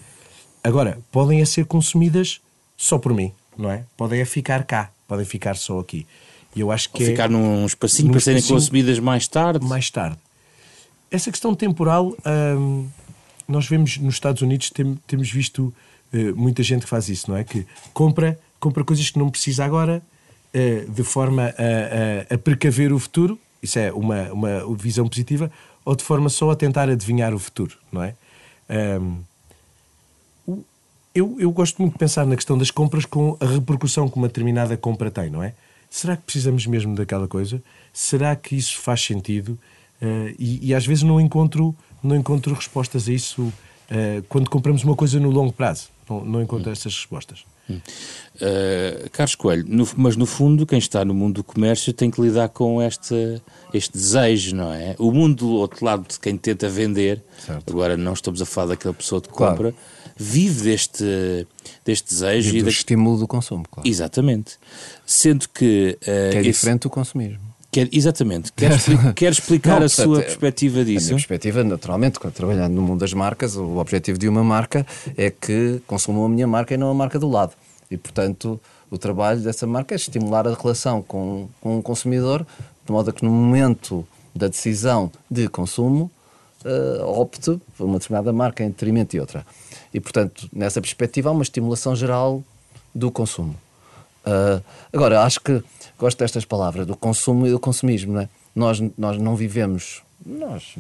Agora, 0.63 0.99
podem 1.13 1.41
a 1.41 1.47
ser 1.47 1.67
consumidas 1.67 2.41
só 2.77 2.99
por 2.99 3.15
mim, 3.15 3.33
não 3.57 3.71
é? 3.71 3.85
Podem 3.97 4.23
a 4.23 4.27
ficar 4.27 4.65
cá, 4.65 4.91
podem 5.07 5.25
ficar 5.25 5.57
só 5.57 5.79
aqui. 5.79 6.05
E 6.55 6.61
eu 6.61 6.73
acho 6.73 6.91
que 6.91 7.03
Ou 7.03 7.09
é 7.09 7.13
ficar 7.13 7.29
num 7.29 7.65
espacinho 7.65 8.09
num 8.09 8.13
para 8.13 8.21
serem 8.21 8.43
consumidas 8.43 8.99
mais 8.99 9.29
tarde. 9.29 9.65
Mais 9.65 9.89
tarde. 9.89 10.19
Essa 11.09 11.31
questão 11.31 11.55
temporal, 11.55 12.13
hum, 12.59 12.89
nós 13.47 13.69
vemos 13.69 13.99
nos 13.99 14.15
Estados 14.15 14.43
Unidos, 14.43 14.71
tem, 14.71 14.99
temos 15.07 15.31
visto 15.31 15.73
muita 16.35 16.61
gente 16.65 16.83
que 16.83 16.89
faz 16.89 17.09
isso, 17.09 17.31
não 17.31 17.37
é? 17.37 17.45
Que 17.45 17.65
compra, 17.95 18.37
compra 18.61 18.85
coisas 18.85 19.11
que 19.11 19.19
não 19.19 19.31
precisa 19.31 19.65
agora, 19.65 20.03
uh, 20.55 20.91
de 20.91 21.03
forma 21.03 21.55
a, 21.57 22.33
a, 22.33 22.35
a, 22.35 22.39
precaver 22.39 22.93
o 22.93 22.99
futuro, 22.99 23.39
isso 23.63 23.79
é 23.79 23.93
uma, 23.93 24.33
uma 24.33 24.77
visão 24.77 25.09
positiva, 25.09 25.51
ou 25.85 25.97
de 25.97 26.05
forma 26.05 26.29
só 26.29 26.51
a 26.51 26.57
tentar 26.57 26.89
adivinhar 26.89 27.35
o 27.35 27.39
futuro, 27.39 27.77
não 27.91 28.03
é? 28.03 28.15
Um, 29.01 29.19
eu, 31.15 31.37
eu 31.41 31.51
gosto 31.51 31.83
muito 31.83 31.95
de 31.95 31.99
pensar 31.99 32.25
na 32.25 32.37
questão 32.37 32.57
das 32.57 32.71
compras 32.71 33.05
com 33.05 33.37
a 33.41 33.47
repercussão 33.47 34.09
que 34.09 34.17
uma 34.17 34.29
determinada 34.29 34.77
compra 34.77 35.11
tem, 35.11 35.29
não 35.29 35.43
é? 35.43 35.55
Será 35.91 36.17
que 36.17 36.23
precisamos 36.23 36.67
mesmo 36.67 36.95
daquela 36.95 37.27
coisa? 37.27 37.61
Será 37.93 38.37
que 38.37 38.55
isso 38.55 38.79
faz 38.79 39.03
sentido? 39.03 39.59
Uh, 40.01 40.35
e, 40.39 40.69
e, 40.69 40.75
às 40.75 40.87
vezes 40.87 41.03
não 41.03 41.21
encontro, 41.21 41.75
não 42.03 42.15
encontro 42.15 42.55
respostas 42.55 43.09
a 43.09 43.13
isso 43.13 43.43
uh, 43.43 44.23
quando 44.29 44.49
compramos 44.49 44.85
uma 44.85 44.95
coisa 44.95 45.19
no 45.19 45.31
longo 45.31 45.53
prazo. 45.53 45.89
Não, 46.11 46.25
não 46.25 46.43
encontro 46.43 46.69
hum. 46.69 46.73
essas 46.73 46.95
respostas. 46.95 47.45
Hum. 47.69 47.81
Uh, 48.37 49.11
Carlos 49.11 49.35
Coelho, 49.35 49.65
no, 49.67 49.89
mas 49.97 50.17
no 50.17 50.27
fundo, 50.27 50.67
quem 50.67 50.79
está 50.79 51.05
no 51.05 51.15
mundo 51.15 51.37
do 51.37 51.45
comércio 51.45 51.93
tem 51.93 52.11
que 52.11 52.21
lidar 52.21 52.49
com 52.49 52.83
este, 52.83 53.41
este 53.73 53.93
desejo, 53.93 54.57
não 54.57 54.73
é? 54.73 54.97
O 54.99 55.13
mundo 55.13 55.37
do 55.37 55.51
outro 55.51 55.85
lado 55.85 56.07
de 56.09 56.19
quem 56.19 56.37
tenta 56.37 56.69
vender, 56.69 57.23
certo. 57.39 57.71
agora 57.71 57.97
não 57.97 58.13
estamos 58.13 58.43
a 58.43 58.47
falar 58.47 58.69
daquela 58.69 58.95
pessoa 58.95 59.21
de 59.21 59.29
compra. 59.29 59.73
Claro 59.73 59.77
vive 60.21 60.65
deste, 60.65 61.47
deste 61.83 62.11
desejo. 62.11 62.55
E, 62.55 62.59
e 62.59 62.61
do 62.61 62.67
da... 62.67 62.71
estímulo 62.71 63.19
do 63.19 63.27
consumo, 63.27 63.65
claro. 63.71 63.89
Exatamente. 63.89 64.59
Sendo 65.07 65.49
que... 65.49 65.97
Uh, 66.03 66.05
que 66.05 66.11
é 66.11 66.41
esse... 66.41 66.43
diferente 66.43 66.83
do 66.83 66.91
consumismo. 66.91 67.50
Quer, 67.71 67.89
exatamente. 67.93 68.53
Quer, 68.53 68.73
quer 69.15 69.33
explicar 69.33 69.79
Não, 69.79 69.87
a 69.87 69.89
sua 69.89 70.21
perspectiva 70.21 70.85
disso? 70.85 71.07
A 71.07 71.09
minha 71.09 71.17
perspectiva, 71.17 71.63
naturalmente, 71.63 72.19
trabalhando 72.35 72.75
no 72.75 72.83
mundo 72.83 73.01
das 73.01 73.13
marcas, 73.13 73.57
o 73.57 73.77
objetivo 73.77 74.19
de 74.19 74.29
uma 74.29 74.43
marca 74.43 74.85
é 75.17 75.31
que 75.31 75.81
consumam 75.87 76.25
a 76.25 76.29
minha 76.29 76.47
marca 76.47 76.75
e 76.75 76.77
não 76.77 76.91
a 76.91 76.95
marca 76.95 77.19
do 77.19 77.29
lado. 77.29 77.53
E, 77.89 77.97
portanto, 77.97 78.61
o 78.91 78.99
trabalho 78.99 79.41
dessa 79.41 79.67
marca 79.67 79.95
é 79.95 79.97
estimular 79.97 80.49
a 80.49 80.55
relação 80.55 81.01
com, 81.01 81.49
com 81.61 81.79
o 81.79 81.83
consumidor, 81.83 82.45
de 82.85 82.93
modo 82.93 83.11
a 83.11 83.13
que 83.13 83.25
no 83.25 83.31
momento 83.31 84.05
da 84.35 84.49
decisão 84.49 85.11
de 85.31 85.49
consumo 85.49 86.11
uh, 86.65 87.05
opte 87.05 87.61
por 87.77 87.85
uma 87.85 87.99
determinada 87.99 88.33
marca 88.33 88.65
em 88.65 88.69
detrimento 88.69 89.13
de 89.13 89.21
outra. 89.21 89.47
E, 89.95 90.01
portanto, 90.01 90.49
nessa 90.53 90.81
perspectiva, 90.81 91.29
há 91.29 91.33
uma 91.33 91.43
estimulação 91.43 91.95
geral 91.95 92.43
do 92.93 93.13
consumo. 93.13 93.55
Uh, 94.27 94.63
agora, 94.93 95.23
acho 95.23 95.41
que 95.41 95.63
gosto 96.01 96.19
destas 96.19 96.45
palavras, 96.45 96.87
do 96.87 96.97
consumo 96.97 97.47
e 97.47 97.51
do 97.51 97.61
consumismo. 97.61 98.15
Não 98.15 98.23
é? 98.23 98.29
nós, 98.55 98.81
nós 98.97 99.19
não 99.19 99.37
vivemos, 99.37 100.03
nós, 100.25 100.75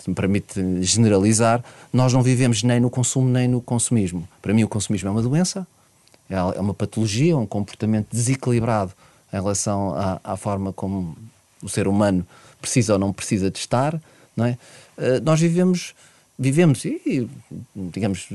se 0.00 0.08
me 0.08 0.14
permite 0.14 0.82
generalizar, 0.82 1.64
nós 1.92 2.12
não 2.12 2.22
vivemos 2.22 2.62
nem 2.62 2.80
no 2.80 2.90
consumo 2.90 3.28
nem 3.28 3.48
no 3.48 3.60
consumismo. 3.60 4.28
Para 4.42 4.52
mim, 4.52 4.64
o 4.64 4.68
consumismo 4.68 5.08
é 5.08 5.12
uma 5.12 5.22
doença, 5.22 5.66
é, 6.28 6.34
é 6.34 6.60
uma 6.60 6.74
patologia, 6.74 7.36
um 7.36 7.46
comportamento 7.46 8.08
desequilibrado 8.10 8.92
em 9.32 9.36
relação 9.36 9.94
à, 9.94 10.20
à 10.22 10.36
forma 10.36 10.72
como 10.72 11.16
o 11.62 11.68
ser 11.68 11.88
humano 11.88 12.26
precisa 12.60 12.94
ou 12.94 12.98
não 12.98 13.12
precisa 13.12 13.50
de 13.50 13.58
estar. 13.58 14.00
Não 14.36 14.44
é? 14.46 14.58
Uh, 14.98 15.22
nós 15.24 15.40
vivemos 15.40 15.94
vivemos 16.36 16.84
e, 16.84 17.28
digamos, 17.76 18.28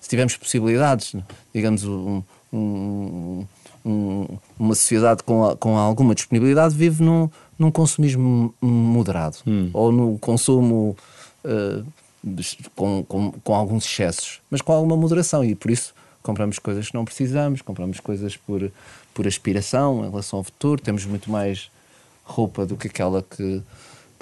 se 0.00 0.08
tivermos 0.08 0.36
possibilidades, 0.36 1.14
digamos, 1.54 1.84
um, 1.84 2.22
um, 2.50 3.46
um, 3.84 4.26
uma 4.58 4.74
sociedade 4.74 5.22
com, 5.22 5.56
com 5.56 5.76
alguma 5.76 6.14
disponibilidade 6.14 6.74
vive 6.74 7.02
num, 7.02 7.28
num 7.58 7.70
consumismo 7.70 8.54
moderado 8.60 9.38
hum. 9.46 9.70
ou 9.72 9.92
no 9.92 10.18
consumo 10.18 10.96
uh, 11.44 11.84
com, 12.76 13.04
com, 13.04 13.32
com 13.32 13.54
alguns 13.54 13.84
excessos, 13.84 14.40
mas 14.50 14.60
com 14.60 14.72
alguma 14.72 14.96
moderação 14.96 15.44
e 15.44 15.54
por 15.54 15.70
isso 15.70 15.94
compramos 16.22 16.58
coisas 16.58 16.88
que 16.88 16.94
não 16.94 17.04
precisamos, 17.04 17.62
compramos 17.62 17.98
coisas 17.98 18.36
por, 18.36 18.70
por 19.12 19.26
aspiração 19.26 20.04
em 20.04 20.10
relação 20.10 20.38
ao 20.38 20.44
futuro, 20.44 20.80
temos 20.80 21.04
muito 21.04 21.30
mais 21.30 21.70
roupa 22.24 22.64
do 22.64 22.76
que 22.76 22.86
aquela 22.86 23.22
que 23.22 23.60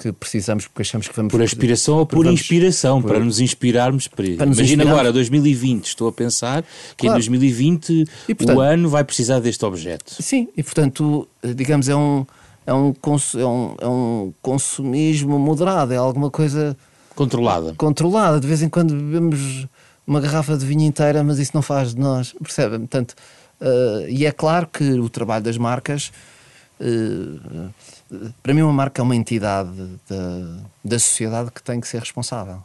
que 0.01 0.11
precisamos 0.11 0.65
porque 0.65 0.81
achamos 0.81 1.07
que 1.07 1.15
vamos... 1.15 1.31
Por 1.31 1.43
aspiração 1.43 1.97
ou 1.97 2.05
por 2.07 2.25
inspiração, 2.25 3.01
por... 3.01 3.11
para 3.11 3.19
nos 3.19 3.39
inspirarmos. 3.39 4.07
Para... 4.07 4.25
para 4.35 4.45
nos 4.47 4.57
Imagina 4.57 4.83
inspirar. 4.83 4.99
agora, 4.99 5.13
2020, 5.13 5.85
estou 5.85 6.07
a 6.07 6.11
pensar 6.11 6.63
que 6.97 7.05
claro. 7.05 7.17
em 7.17 7.19
2020 7.19 8.05
e, 8.27 8.33
portanto, 8.33 8.57
o 8.57 8.61
ano 8.61 8.89
vai 8.89 9.03
precisar 9.03 9.39
deste 9.39 9.63
objeto. 9.63 10.15
Sim, 10.19 10.47
e 10.57 10.63
portanto, 10.63 11.27
digamos, 11.55 11.87
é 11.87 11.95
um, 11.95 12.25
é 12.65 12.73
um, 12.73 12.93
é 13.35 13.45
um, 13.45 13.75
é 13.79 13.87
um 13.87 14.33
consumismo 14.41 15.37
moderado, 15.37 15.93
é 15.93 15.97
alguma 15.97 16.31
coisa... 16.31 16.75
Controlada. 17.15 17.75
Controlada, 17.75 18.39
de 18.39 18.47
vez 18.47 18.63
em 18.63 18.69
quando 18.69 18.95
bebemos 18.95 19.67
uma 20.07 20.19
garrafa 20.19 20.57
de 20.57 20.65
vinho 20.65 20.81
inteira, 20.81 21.23
mas 21.23 21.37
isso 21.37 21.51
não 21.53 21.61
faz 21.61 21.93
de 21.93 22.01
nós, 22.01 22.33
percebe? 22.41 22.79
Portanto, 22.79 23.13
uh, 23.61 24.09
e 24.09 24.25
é 24.25 24.31
claro 24.31 24.67
que 24.67 24.83
o 24.93 25.09
trabalho 25.09 25.43
das 25.43 25.57
marcas... 25.57 26.11
Uh, 26.79 27.69
para 28.43 28.53
mim, 28.53 28.61
uma 28.61 28.73
marca 28.73 29.01
é 29.01 29.03
uma 29.03 29.15
entidade 29.15 29.71
da, 30.09 30.57
da 30.83 30.99
sociedade 30.99 31.51
que 31.51 31.63
tem 31.63 31.79
que 31.79 31.87
ser 31.87 31.99
responsável. 31.99 32.63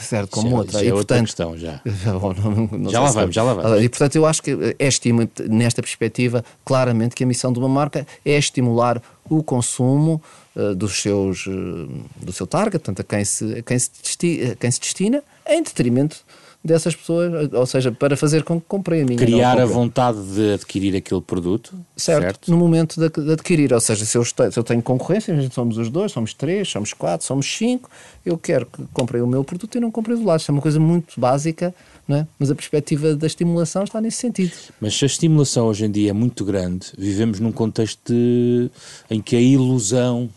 Certo, 0.00 0.30
como 0.30 0.50
já, 0.50 0.56
outra. 0.56 0.72
Já 0.72 0.80
é 0.80 0.88
e, 0.88 0.92
outra 0.92 1.16
portanto, 1.16 1.26
questão, 1.26 1.58
já. 1.58 1.80
não, 2.06 2.78
não 2.78 2.90
já 2.90 3.00
lá 3.00 3.10
vamos, 3.10 3.34
já 3.34 3.42
lá 3.42 3.54
vamos. 3.54 3.82
E 3.82 3.88
portanto, 3.88 4.16
eu 4.16 4.26
acho 4.26 4.42
que 4.42 4.76
é 4.78 4.88
estima, 4.88 5.28
nesta 5.48 5.82
perspectiva, 5.82 6.44
claramente 6.64 7.14
que 7.14 7.22
a 7.22 7.26
missão 7.26 7.52
de 7.52 7.58
uma 7.58 7.68
marca 7.68 8.06
é 8.24 8.38
estimular 8.38 9.02
o 9.28 9.42
consumo 9.42 10.20
uh, 10.56 10.74
dos 10.74 11.02
seus, 11.02 11.46
uh, 11.46 11.88
do 12.16 12.32
seu 12.32 12.46
target, 12.46 12.78
portanto, 12.78 13.00
a 13.00 13.04
quem 13.04 13.24
se, 13.24 13.58
a 13.58 13.62
quem 13.62 13.78
se, 13.78 13.90
destina, 14.02 14.52
a 14.52 14.56
quem 14.56 14.70
se 14.70 14.80
destina, 14.80 15.22
em 15.46 15.62
detrimento 15.62 16.24
dessas 16.62 16.94
pessoas, 16.94 17.50
ou 17.52 17.66
seja, 17.66 17.90
para 17.90 18.16
fazer 18.16 18.44
com 18.44 18.60
que 18.60 18.66
comprem 18.66 19.02
a 19.02 19.04
minha. 19.04 19.18
Criar 19.18 19.58
a 19.58 19.64
vontade 19.64 20.22
de 20.34 20.52
adquirir 20.52 20.94
aquele 20.94 21.20
produto. 21.20 21.74
Certo, 21.96 22.22
certo. 22.22 22.50
no 22.50 22.56
momento 22.58 23.00
de, 23.00 23.08
de, 23.08 23.32
adquirir. 23.32 23.72
Ou 23.72 23.80
seja, 23.80 24.04
se 24.04 24.16
eu, 24.16 24.22
estou, 24.22 24.50
se 24.52 24.58
eu 24.58 24.62
tenho 24.62 24.82
concorrência, 24.82 25.34
somos 25.50 25.78
os 25.78 25.88
dois, 25.88 26.12
somos 26.12 26.34
três, 26.34 26.68
somos 26.68 26.92
quatro, 26.92 27.26
somos 27.26 27.46
cinco, 27.46 27.90
eu 28.24 28.36
quero 28.36 28.66
que 28.66 28.82
comprem 28.92 29.22
o 29.22 29.26
meu 29.26 29.42
produto 29.42 29.74
e 29.76 29.80
não 29.80 29.90
comprem 29.90 30.18
do 30.18 30.24
lado. 30.24 30.40
Isso 30.40 30.50
é 30.50 30.52
uma 30.52 30.62
coisa 30.62 30.78
muito 30.78 31.18
básica, 31.18 31.74
não 32.06 32.18
é? 32.18 32.26
mas 32.38 32.50
a 32.50 32.54
perspectiva 32.54 33.14
da 33.14 33.26
estimulação 33.26 33.84
está 33.84 34.00
nesse 34.00 34.18
sentido. 34.18 34.52
Mas 34.80 34.94
se 34.94 35.04
a 35.04 35.06
estimulação 35.06 35.66
hoje 35.66 35.86
em 35.86 35.90
dia 35.90 36.10
é 36.10 36.14
muito 36.14 36.44
grande, 36.44 36.88
vivemos 36.98 37.40
num 37.40 37.52
contexto 37.52 38.00
de, 38.12 38.70
em 39.10 39.22
que 39.22 39.34
a 39.34 39.40
ilusão 39.40 40.28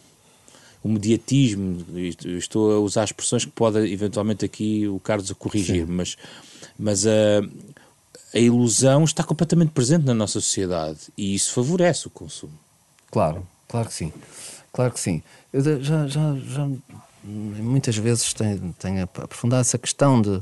o 0.83 0.89
mediatismo, 0.89 1.85
estou 2.37 2.73
a 2.73 2.79
usar 2.79 3.05
expressões 3.05 3.45
que 3.45 3.51
pode 3.51 3.79
eventualmente 3.91 4.43
aqui 4.43 4.87
o 4.87 4.99
Carlos 4.99 5.31
a 5.31 5.35
corrigir, 5.35 5.87
mas, 5.87 6.17
mas 6.77 7.07
a, 7.07 7.41
a 8.33 8.37
ilusão 8.37 9.05
está 9.05 9.23
completamente 9.23 9.71
presente 9.71 10.05
na 10.05 10.13
nossa 10.13 10.41
sociedade 10.41 10.99
e 11.17 11.33
isso 11.33 11.53
favorece 11.53 12.07
o 12.07 12.09
consumo. 12.09 12.59
Claro, 13.09 13.47
claro 13.67 13.87
que 13.87 13.93
sim. 13.93 14.11
Claro 14.73 14.91
que 14.91 14.99
sim. 14.99 15.23
Eu 15.53 15.61
já, 15.81 16.07
já, 16.07 16.35
já 16.35 16.69
muitas 17.23 17.95
vezes 17.95 18.33
tenho, 18.33 18.75
tenho 18.77 19.03
aprofundado 19.03 19.61
essa 19.61 19.77
questão 19.77 20.21
de 20.21 20.41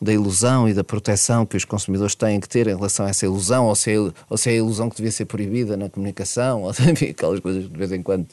da 0.00 0.12
ilusão 0.12 0.66
e 0.66 0.72
da 0.72 0.82
proteção 0.82 1.44
que 1.44 1.56
os 1.56 1.64
consumidores 1.64 2.14
têm 2.14 2.40
que 2.40 2.48
ter 2.48 2.66
em 2.66 2.74
relação 2.74 3.04
a 3.04 3.10
essa 3.10 3.26
ilusão, 3.26 3.66
ou 3.66 3.74
se 3.74 3.92
é, 3.92 3.98
ou 3.98 4.36
se 4.38 4.48
é 4.48 4.52
a 4.52 4.56
ilusão 4.56 4.88
que 4.88 4.96
devia 4.96 5.12
ser 5.12 5.26
proibida 5.26 5.76
na 5.76 5.90
comunicação, 5.90 6.62
ou 6.64 6.70
enfim, 6.70 7.10
aquelas 7.10 7.40
coisas 7.40 7.64
que 7.64 7.70
de 7.70 7.78
vez 7.78 7.92
em 7.92 8.02
quando, 8.02 8.26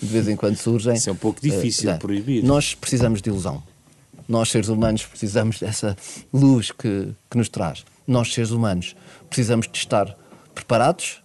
de 0.00 0.06
vez 0.06 0.28
em 0.28 0.36
quando 0.36 0.56
surgem. 0.56 0.94
Isso 0.94 1.08
é 1.08 1.12
um 1.12 1.16
pouco 1.16 1.40
difícil 1.40 1.90
uh, 1.90 1.98
proibir. 1.98 2.44
Nós 2.44 2.74
precisamos 2.74 3.22
de 3.22 3.30
ilusão. 3.30 3.62
Nós, 4.28 4.50
seres 4.50 4.68
humanos, 4.68 5.04
precisamos 5.04 5.58
dessa 5.58 5.96
luz 6.32 6.70
que, 6.70 7.14
que 7.30 7.38
nos 7.38 7.48
traz. 7.48 7.84
Nós, 8.06 8.32
seres 8.32 8.50
humanos, 8.50 8.94
precisamos 9.28 9.66
de 9.66 9.78
estar 9.78 10.16
preparados 10.54 11.22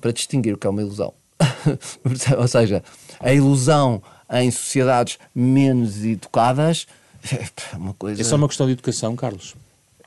para 0.00 0.12
distinguir 0.12 0.54
o 0.54 0.58
que 0.58 0.66
é 0.66 0.70
uma 0.70 0.82
ilusão. 0.82 1.12
ou 2.38 2.48
seja, 2.48 2.82
a 3.20 3.32
ilusão 3.32 4.02
em 4.30 4.50
sociedades 4.50 5.18
menos 5.34 6.04
educadas 6.04 6.86
é 7.72 7.76
uma 7.76 7.94
coisa... 7.94 8.20
É 8.20 8.24
só 8.24 8.36
uma 8.36 8.48
questão 8.48 8.66
de 8.66 8.72
educação, 8.72 9.14
Carlos? 9.16 9.54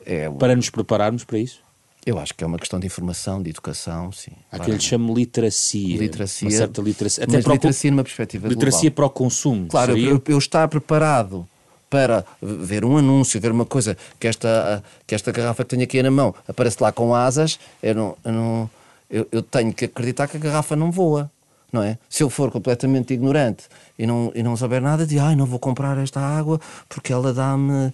É, 0.05 0.29
para 0.29 0.55
nos 0.55 0.69
prepararmos 0.69 1.23
para 1.23 1.37
isso? 1.37 1.61
Eu 2.05 2.17
acho 2.17 2.33
que 2.33 2.43
é 2.43 2.47
uma 2.47 2.57
questão 2.57 2.79
de 2.79 2.87
informação, 2.87 3.41
de 3.41 3.51
educação, 3.51 4.11
sim. 4.11 4.31
Há 4.51 4.57
quem 4.57 4.73
lhe 4.73 4.79
chame 4.79 5.13
literacia. 5.13 5.97
Literacia. 5.97 6.47
Uma 6.47 6.57
certa 6.57 6.81
literacia. 6.81 7.23
Até 7.23 7.33
mas 7.33 7.43
para 7.43 7.53
literacia 7.53 7.89
o... 7.89 7.93
numa 7.93 8.03
perspectiva 8.03 8.47
Literacia 8.47 8.89
global. 8.89 8.95
para 8.95 9.05
o 9.05 9.09
consumo. 9.09 9.67
Claro, 9.67 9.95
eu, 9.95 10.21
eu, 10.27 10.37
estar 10.37 10.67
preparado 10.67 11.47
para 11.91 12.25
ver 12.41 12.83
um 12.83 12.97
anúncio, 12.97 13.39
ver 13.39 13.51
uma 13.51 13.65
coisa, 13.65 13.95
que 14.19 14.27
esta, 14.27 14.83
que 15.05 15.13
esta 15.13 15.31
garrafa 15.31 15.63
que 15.63 15.69
tenho 15.69 15.83
aqui 15.83 16.01
na 16.01 16.09
mão 16.09 16.33
aparece 16.47 16.77
lá 16.81 16.91
com 16.91 17.13
asas, 17.13 17.59
eu, 17.83 17.93
não, 17.93 18.17
eu, 18.25 18.31
não, 18.31 18.69
eu, 19.09 19.27
eu 19.31 19.43
tenho 19.43 19.71
que 19.71 19.85
acreditar 19.85 20.27
que 20.27 20.37
a 20.37 20.39
garrafa 20.39 20.75
não 20.75 20.89
voa 20.89 21.29
não 21.71 21.81
é? 21.81 21.97
Se 22.09 22.23
eu 22.23 22.29
for 22.29 22.51
completamente 22.51 23.13
ignorante 23.13 23.65
e 23.97 24.05
não, 24.05 24.31
e 24.35 24.43
não 24.43 24.57
saber 24.57 24.81
nada, 24.81 25.05
de 25.05 25.17
ai, 25.19 25.35
não 25.35 25.45
vou 25.45 25.59
comprar 25.59 25.97
esta 25.97 26.19
água 26.19 26.59
porque 26.89 27.13
ela 27.13 27.33
dá-me 27.33 27.93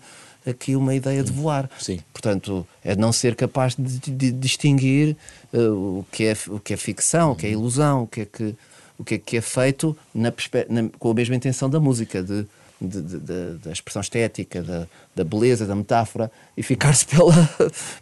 aqui 0.50 0.76
uma 0.76 0.96
ideia 0.96 1.24
de 1.24 1.32
voar. 1.32 1.70
Sim. 1.78 2.00
Portanto, 2.12 2.66
é 2.84 2.96
não 2.96 3.12
ser 3.12 3.36
capaz 3.36 3.76
de, 3.76 4.00
de, 4.00 4.12
de 4.12 4.32
distinguir 4.32 5.16
uh, 5.54 6.00
o, 6.00 6.06
que 6.12 6.26
é, 6.26 6.38
o 6.48 6.60
que 6.60 6.74
é 6.74 6.78
ficção, 6.78 7.32
o 7.32 7.36
que 7.36 7.46
é 7.46 7.52
ilusão, 7.52 8.04
o 8.04 8.08
que 8.08 8.22
é 8.22 8.26
que, 8.26 8.56
o 8.98 9.04
que, 9.04 9.16
é, 9.16 9.18
que 9.18 9.38
é 9.38 9.42
feito 9.42 9.96
na, 10.14 10.34
na, 10.70 10.90
com 10.98 11.12
a 11.12 11.14
mesma 11.14 11.36
intenção 11.36 11.70
da 11.70 11.80
música, 11.80 12.24
de, 12.24 12.46
de, 12.80 13.02
de, 13.02 13.20
de, 13.20 13.54
da 13.64 13.72
expressão 13.72 14.02
estética, 14.02 14.64
da, 14.64 14.88
da 15.16 15.24
beleza, 15.24 15.66
da 15.66 15.76
metáfora 15.76 16.32
e 16.56 16.64
ficar-se 16.64 17.06
pela. 17.08 17.34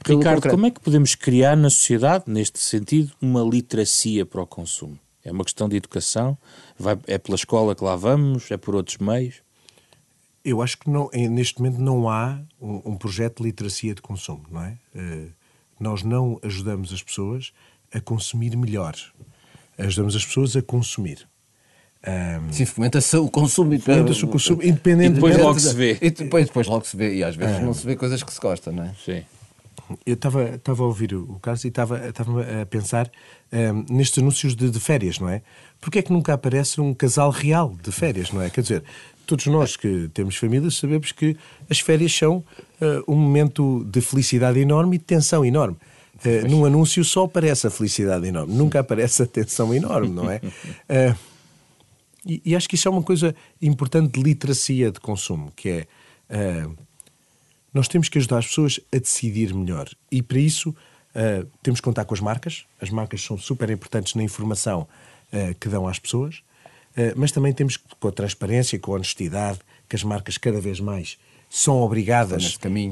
Ricardo, 0.05 0.35
concreto. 0.35 0.49
como 0.49 0.65
é 0.67 0.71
que 0.71 0.79
podemos 0.79 1.15
criar 1.15 1.57
na 1.57 1.69
sociedade, 1.69 2.25
neste 2.27 2.59
sentido, 2.59 3.11
uma 3.21 3.41
literacia 3.41 4.25
para 4.25 4.41
o 4.41 4.47
consumo? 4.47 4.99
É 5.25 5.31
uma 5.31 5.43
questão 5.43 5.67
de 5.67 5.75
educação? 5.75 6.37
Vai, 6.77 6.97
é 7.07 7.17
pela 7.17 7.35
escola 7.35 7.75
que 7.75 7.83
lá 7.83 7.95
vamos? 7.95 8.51
É 8.51 8.57
por 8.57 8.75
outros 8.75 8.99
meios? 8.99 9.41
Eu 10.43 10.61
acho 10.61 10.77
que 10.77 10.87
não, 10.87 11.09
neste 11.11 11.59
momento 11.59 11.81
não 11.81 12.07
há 12.07 12.39
um, 12.61 12.91
um 12.91 12.95
projeto 12.95 13.41
de 13.41 13.49
literacia 13.49 13.95
de 13.95 14.01
consumo, 14.03 14.45
não 14.51 14.61
é? 14.61 14.77
Uh, 14.95 15.31
nós 15.79 16.03
não 16.03 16.39
ajudamos 16.43 16.93
as 16.93 17.01
pessoas 17.01 17.51
a 17.91 17.99
consumir 17.99 18.55
melhor. 18.55 18.95
Ajudamos 19.77 20.15
as 20.15 20.23
pessoas 20.23 20.55
a 20.55 20.61
consumir. 20.61 21.27
Um, 22.07 22.53
Sim, 22.53 22.65
fomenta-se 22.65 23.17
o 23.17 23.27
consumo. 23.27 23.79
Fomenta-se 23.79 24.23
o 24.23 24.27
consumo, 24.27 24.61
independente... 24.61 25.13
E 25.13 25.13
depois 25.15 25.37
logo 25.39 25.59
se 25.59 25.73
vê. 25.73 25.97
E 25.99 26.11
depois, 26.11 26.45
depois 26.45 26.67
logo 26.67 26.85
se 26.85 26.95
vê. 26.95 27.15
E 27.15 27.23
às 27.23 27.35
vezes 27.35 27.59
não 27.61 27.73
se 27.73 27.83
vê 27.83 27.95
coisas 27.95 28.21
que 28.21 28.31
se 28.31 28.39
gosta, 28.39 28.71
não 28.71 28.83
é? 28.83 28.93
Sim. 29.03 29.25
Eu 30.05 30.15
estava 30.15 30.59
a 30.65 30.85
ouvir 30.85 31.13
o 31.13 31.39
Carlos 31.39 31.63
e 31.63 31.67
estava 31.67 32.01
a 32.61 32.65
pensar 32.65 33.09
um, 33.51 33.95
nestes 33.95 34.21
anúncios 34.21 34.55
de, 34.55 34.69
de, 34.69 34.79
férias, 34.79 35.19
não 35.19 35.29
é? 35.29 35.41
Porque 35.79 35.99
é 35.99 36.01
que 36.01 36.11
nunca 36.11 36.33
aparece 36.33 36.81
um 36.81 36.93
casal 36.93 37.29
real 37.29 37.75
de 37.81 37.91
férias, 37.91 38.31
não 38.31 38.41
é? 38.41 38.49
Quer 38.49 38.61
dizer, 38.61 38.83
todos 39.25 39.45
nós 39.47 39.75
que 39.75 40.09
temos 40.13 40.35
famílias 40.37 40.75
sabemos 40.75 41.11
que 41.11 41.37
as 41.69 41.79
férias 41.79 42.15
são 42.15 42.37
uh, 42.37 42.43
um 43.07 43.15
momento 43.15 43.83
de 43.85 44.01
felicidade 44.01 44.59
enorme 44.59 44.95
e 44.95 44.99
de 44.99 45.05
tensão 45.05 45.45
enorme. 45.45 45.77
Uh, 46.15 46.47
num 46.49 46.65
anúncio 46.65 47.03
só 47.03 47.25
aparece 47.25 47.67
a 47.67 47.69
felicidade 47.69 48.27
enorme, 48.27 48.53
nunca 48.53 48.79
aparece 48.79 49.23
a 49.23 49.27
tensão 49.27 49.73
enorme, 49.73 50.09
não 50.09 50.31
é? 50.31 50.37
Uh, 50.37 51.15
e, 52.25 52.41
e, 52.45 52.55
acho 52.55 52.67
que 52.67 52.75
isso 52.75 52.87
é 52.87 52.91
uma 52.91 53.03
coisa 53.03 53.35
importante 53.61 54.13
de 54.13 54.23
literacia 54.23 54.91
de 54.91 54.99
consumo, 54.99 55.51
que 55.55 55.69
é 55.69 55.87
nós 57.75 57.87
temos 57.87 58.09
que 58.09 58.17
ajudar 58.17 58.39
as 58.39 58.47
pessoas 58.47 58.79
a 58.91 58.97
decidir 58.97 59.53
melhor. 59.53 59.87
E 60.11 60.23
para 60.23 60.39
isso 60.39 60.75
Uh, 61.15 61.47
temos 61.63 61.79
que 61.79 61.85
contar 61.85 62.03
com 62.03 62.13
as 62.13 62.19
marcas. 62.19 62.65
As 62.79 62.89
marcas 62.89 63.21
são 63.21 63.37
super 63.37 63.69
importantes 63.69 64.15
na 64.15 64.23
informação 64.23 64.85
uh, 65.31 65.55
que 65.55 65.69
dão 65.69 65.87
às 65.87 65.97
pessoas. 65.97 66.43
Uh, 66.91 67.15
mas 67.15 67.31
também 67.31 67.53
temos 67.53 67.77
que, 67.77 67.83
com 67.97 68.09
a 68.09 68.11
transparência, 68.11 68.77
com 68.77 68.91
a 68.91 68.95
honestidade, 68.95 69.59
que 69.87 69.95
as 69.95 70.03
marcas 70.03 70.37
cada 70.37 70.59
vez 70.59 70.81
mais 70.81 71.17
são 71.49 71.77
obrigadas. 71.77 72.43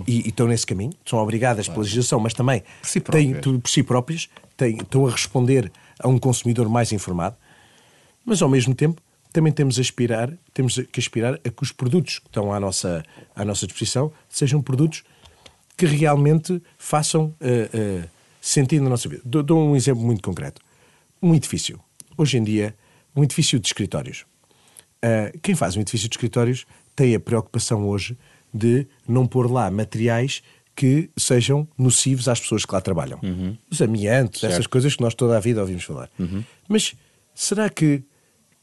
E, 0.07 0.21
e, 0.21 0.29
estão 0.29 0.47
nesse 0.47 0.65
caminho, 0.65 0.93
são 1.05 1.19
obrigadas 1.19 1.65
claro. 1.65 1.73
pela 1.73 1.83
legislação, 1.83 2.19
mas 2.19 2.33
também 2.33 2.63
por 2.81 2.87
si, 2.87 3.01
têm, 3.01 3.33
por 3.33 3.69
si 3.69 3.83
próprias 3.83 4.29
têm, 4.55 4.77
estão 4.77 5.05
a 5.05 5.11
responder 5.11 5.69
a 5.99 6.07
um 6.07 6.17
consumidor 6.17 6.69
mais 6.69 6.93
informado. 6.93 7.35
Mas 8.23 8.41
ao 8.41 8.47
mesmo 8.47 8.73
tempo 8.73 9.01
também 9.33 9.51
temos 9.51 9.79
a 9.79 9.81
aspirar, 9.81 10.31
temos 10.53 10.79
que 10.91 10.99
aspirar 10.99 11.33
a 11.33 11.49
que 11.49 11.63
os 11.63 11.71
produtos 11.71 12.19
que 12.19 12.27
estão 12.27 12.53
à 12.53 12.59
nossa, 12.59 13.03
à 13.35 13.43
nossa 13.43 13.65
disposição 13.65 14.13
sejam 14.29 14.61
produtos 14.61 15.03
que 15.75 15.87
realmente 15.87 16.61
façam 16.77 17.35
uh, 17.41 18.03
uh, 18.03 18.09
sentido 18.39 18.83
na 18.83 18.91
nossa 18.91 19.09
vida. 19.09 19.23
Dou, 19.25 19.41
dou, 19.41 19.59
um 19.59 19.75
exemplo 19.75 20.03
muito 20.03 20.21
concreto. 20.21 20.61
Um 21.19 21.33
edifício. 21.33 21.79
Hoje 22.15 22.37
em 22.37 22.43
dia, 22.43 22.75
um 23.15 23.23
edifício 23.23 23.59
de 23.59 23.67
escritórios. 23.67 24.23
Uh, 25.03 25.37
quem 25.41 25.55
faz 25.55 25.75
um 25.75 25.81
edifício 25.81 26.07
de 26.07 26.13
escritórios 26.13 26.67
tem 26.95 27.15
a 27.15 27.19
preocupação 27.19 27.87
hoje 27.87 28.15
de 28.53 28.85
não 29.07 29.25
pôr 29.25 29.51
lá 29.51 29.71
materiais 29.71 30.43
que 30.75 31.09
sejam 31.17 31.67
nocivos 31.75 32.27
às 32.27 32.39
pessoas 32.39 32.65
que 32.65 32.73
lá 32.73 32.81
trabalham. 32.81 33.19
Uhum. 33.23 33.57
Os 33.69 33.81
amiantes, 33.81 34.41
certo. 34.41 34.53
essas 34.53 34.67
coisas 34.67 34.95
que 34.95 35.01
nós 35.01 35.15
toda 35.15 35.35
a 35.35 35.39
vida 35.39 35.59
ouvimos 35.59 35.83
falar. 35.83 36.09
Uhum. 36.19 36.43
Mas 36.67 36.95
será 37.33 37.67
que 37.69 38.03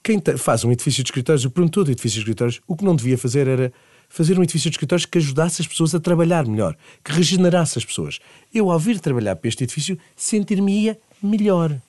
quem 0.02 0.21
faz 0.37 0.64
um 0.64 0.73
edifício 0.73 1.02
de 1.02 1.09
escritórios, 1.09 1.45
o 1.45 1.50
promotor 1.50 1.85
do 1.85 1.90
edifício 1.90 2.16
de 2.16 2.21
escritórios, 2.21 2.61
o 2.66 2.76
que 2.76 2.85
não 2.85 2.97
devia 2.97 3.19
fazer 3.19 3.47
era 3.47 3.73
fazer 4.09 4.38
um 4.38 4.42
edifício 4.42 4.71
de 4.71 4.75
escritórios 4.75 5.07
que 5.07 5.19
ajudasse 5.19 5.62
as 5.62 5.69
pessoas 5.69 5.95
a 5.95 6.00
trabalhar 6.00 6.47
melhor, 6.47 6.76
que 7.04 7.12
regenerasse 7.12 7.78
as 7.78 7.85
pessoas. 7.85 8.19
Eu, 8.52 8.71
ao 8.71 8.78
vir 8.78 8.99
trabalhar 8.99 9.37
para 9.37 9.49
este 9.49 9.64
edifício, 9.64 9.97
sentir-me-ia 10.16 10.99
melhor. 11.23 11.80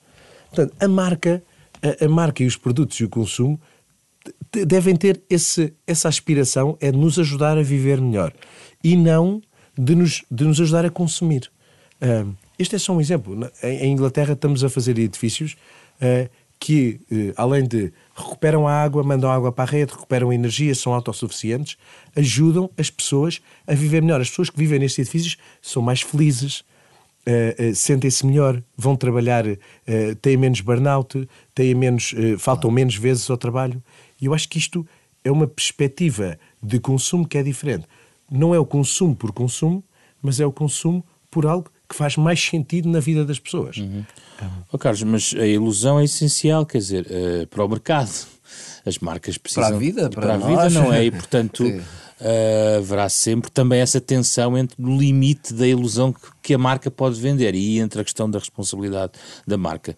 Portanto, 0.50 0.76
a 0.80 0.88
marca, 0.88 1.44
a, 1.82 2.06
a, 2.06 2.08
marca 2.08 2.44
e 2.44 2.46
os 2.46 2.56
produtos 2.56 3.00
e 3.00 3.06
o 3.06 3.10
consumo 3.10 3.60
devem 4.52 4.96
ter 4.96 5.22
esse, 5.30 5.74
essa 5.88 6.08
aspiração, 6.08 6.78
é 6.80 6.92
de 6.92 6.98
nos 6.98 7.18
ajudar 7.18 7.58
a 7.58 7.64
viver 7.64 8.00
melhor 8.00 8.32
e 8.84 8.96
não 8.96 9.42
de 9.78 9.96
nos, 9.96 10.24
de 10.30 10.44
nos 10.44 10.60
ajudar 10.62 10.86
a 10.86 10.90
consumir. 10.90 11.50
Uh, 12.02 12.36
este 12.60 12.76
é 12.76 12.80
só 12.80 12.94
um 12.94 13.02
exemplo. 13.02 13.50
Em, 13.64 13.92
Inglaterra 13.92 14.34
estamos 14.34 14.64
a 14.64 14.70
fazer 14.70 15.00
edifícios 15.00 15.56
uh, 16.02 16.30
que, 16.62 17.02
uh, 17.12 17.34
além 17.36 17.68
de 17.68 17.92
recuperam 18.16 18.68
a 18.68 18.72
água, 18.72 19.04
mandam 19.04 19.32
água 19.32 19.52
para 19.52 19.64
a 19.64 19.68
rede, 19.68 19.94
recuperam 19.94 20.32
energia, 20.32 20.76
são 20.76 20.94
autossuficientes, 20.94 21.76
ajudam 22.16 22.70
as 22.78 22.88
pessoas 22.88 23.42
a 23.66 23.74
viver 23.74 24.00
melhor. 24.00 24.22
As 24.22 24.30
pessoas 24.30 24.52
que 24.52 24.60
vivem 24.60 24.78
nestes 24.78 25.00
edifícios 25.00 25.38
são 25.60 25.82
mais 25.82 26.02
felizes, 26.02 26.60
uh, 26.60 27.72
uh, 27.72 27.76
sentem-se 27.76 28.24
melhor, 28.28 28.62
vão 28.78 28.96
trabalhar, 28.96 29.44
uh, 29.48 29.58
têm 30.22 30.38
menos 30.38 30.62
burnout, 30.62 31.28
têm 31.56 31.74
menos, 31.74 32.14
faltam 32.38 32.70
menos 32.70 32.96
vezes 32.96 33.28
ao 33.28 33.38
trabalho. 33.38 33.82
E 34.22 34.28
eu 34.28 34.34
acho 34.34 34.48
que 34.48 34.60
isto 34.60 34.88
é 35.24 35.32
uma 35.32 35.48
perspectiva 35.48 36.38
de 36.62 36.80
consumo 36.80 37.28
que 37.28 37.40
é 37.40 37.44
diferente. 37.44 37.88
Não 38.30 38.54
é 38.54 38.60
o 38.60 38.66
consumo 38.68 39.16
por 39.16 39.32
consumo, 39.32 39.84
mas 40.22 40.40
é 40.40 40.46
o 40.46 40.52
consumo 40.52 41.04
por 41.32 41.48
algo 41.48 41.72
que 41.92 41.96
faz 41.96 42.16
mais 42.16 42.42
sentido 42.42 42.88
na 42.90 43.02
vida 43.02 43.26
das 43.26 43.38
pessoas. 43.38 43.78
Uhum. 43.78 44.06
Oh, 44.72 44.78
Carlos, 44.78 45.04
mas 45.04 45.34
a 45.38 45.46
ilusão 45.46 46.00
é 46.00 46.06
essencial, 46.06 46.66
quer 46.66 46.78
dizer, 46.78 47.06
uh, 47.06 47.48
para 47.48 47.64
o 47.64 47.68
mercado. 47.68 48.10
As 48.86 48.98
marcas 48.98 49.38
precisam. 49.38 49.64
Para 49.64 49.76
a 49.76 49.80
vida, 49.80 50.10
para, 50.10 50.22
para 50.22 50.34
a 50.34 50.38
vida, 50.38 50.70
não 50.70 50.92
é? 50.92 51.06
E, 51.06 51.12
portanto, 51.12 51.62
uh, 51.68 52.78
haverá 52.78 53.10
sempre 53.10 53.52
também 53.52 53.80
essa 53.80 54.00
tensão 54.00 54.58
entre 54.58 54.82
o 54.82 54.98
limite 54.98 55.54
da 55.54 55.68
ilusão 55.68 56.14
que, 56.14 56.22
que, 56.42 56.54
a 56.54 56.58
marca 56.58 56.90
pode 56.90 57.20
vender 57.20 57.54
e 57.54 57.80
entre 57.80 58.02
a 58.02 58.04
questão 58.04 58.30
da 58.30 58.40
responsabilidade 58.40 59.12
da 59.46 59.58
marca. 59.58 59.96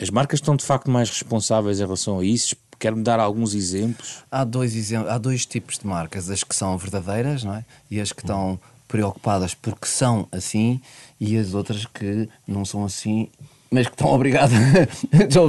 As 0.00 0.10
marcas 0.10 0.40
estão 0.40 0.56
de 0.56 0.64
facto 0.64 0.90
mais 0.90 1.08
responsáveis 1.08 1.78
em 1.78 1.84
relação 1.84 2.18
a 2.18 2.24
isso? 2.24 2.56
Quer-me 2.78 3.02
dar 3.02 3.18
alguns 3.18 3.54
exemplos? 3.54 4.24
Há 4.30 4.44
dois, 4.44 4.76
exemplos, 4.76 5.10
há 5.10 5.16
dois 5.16 5.46
tipos 5.46 5.78
de 5.78 5.86
marcas: 5.86 6.28
as 6.28 6.44
que 6.44 6.54
são 6.54 6.76
verdadeiras 6.76 7.44
não 7.44 7.54
é? 7.54 7.64
e 7.90 8.00
as 8.00 8.12
que 8.12 8.20
estão 8.20 8.60
preocupadas 8.88 9.54
porque 9.54 9.86
são 9.86 10.28
assim 10.30 10.80
e 11.20 11.36
as 11.36 11.54
outras 11.54 11.86
que 11.86 12.28
não 12.46 12.64
são 12.64 12.84
assim 12.84 13.28
mas 13.70 13.86
que 13.86 13.94
estão 13.94 14.08
obrigadas, 14.14 14.56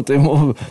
têm, 0.05 0.19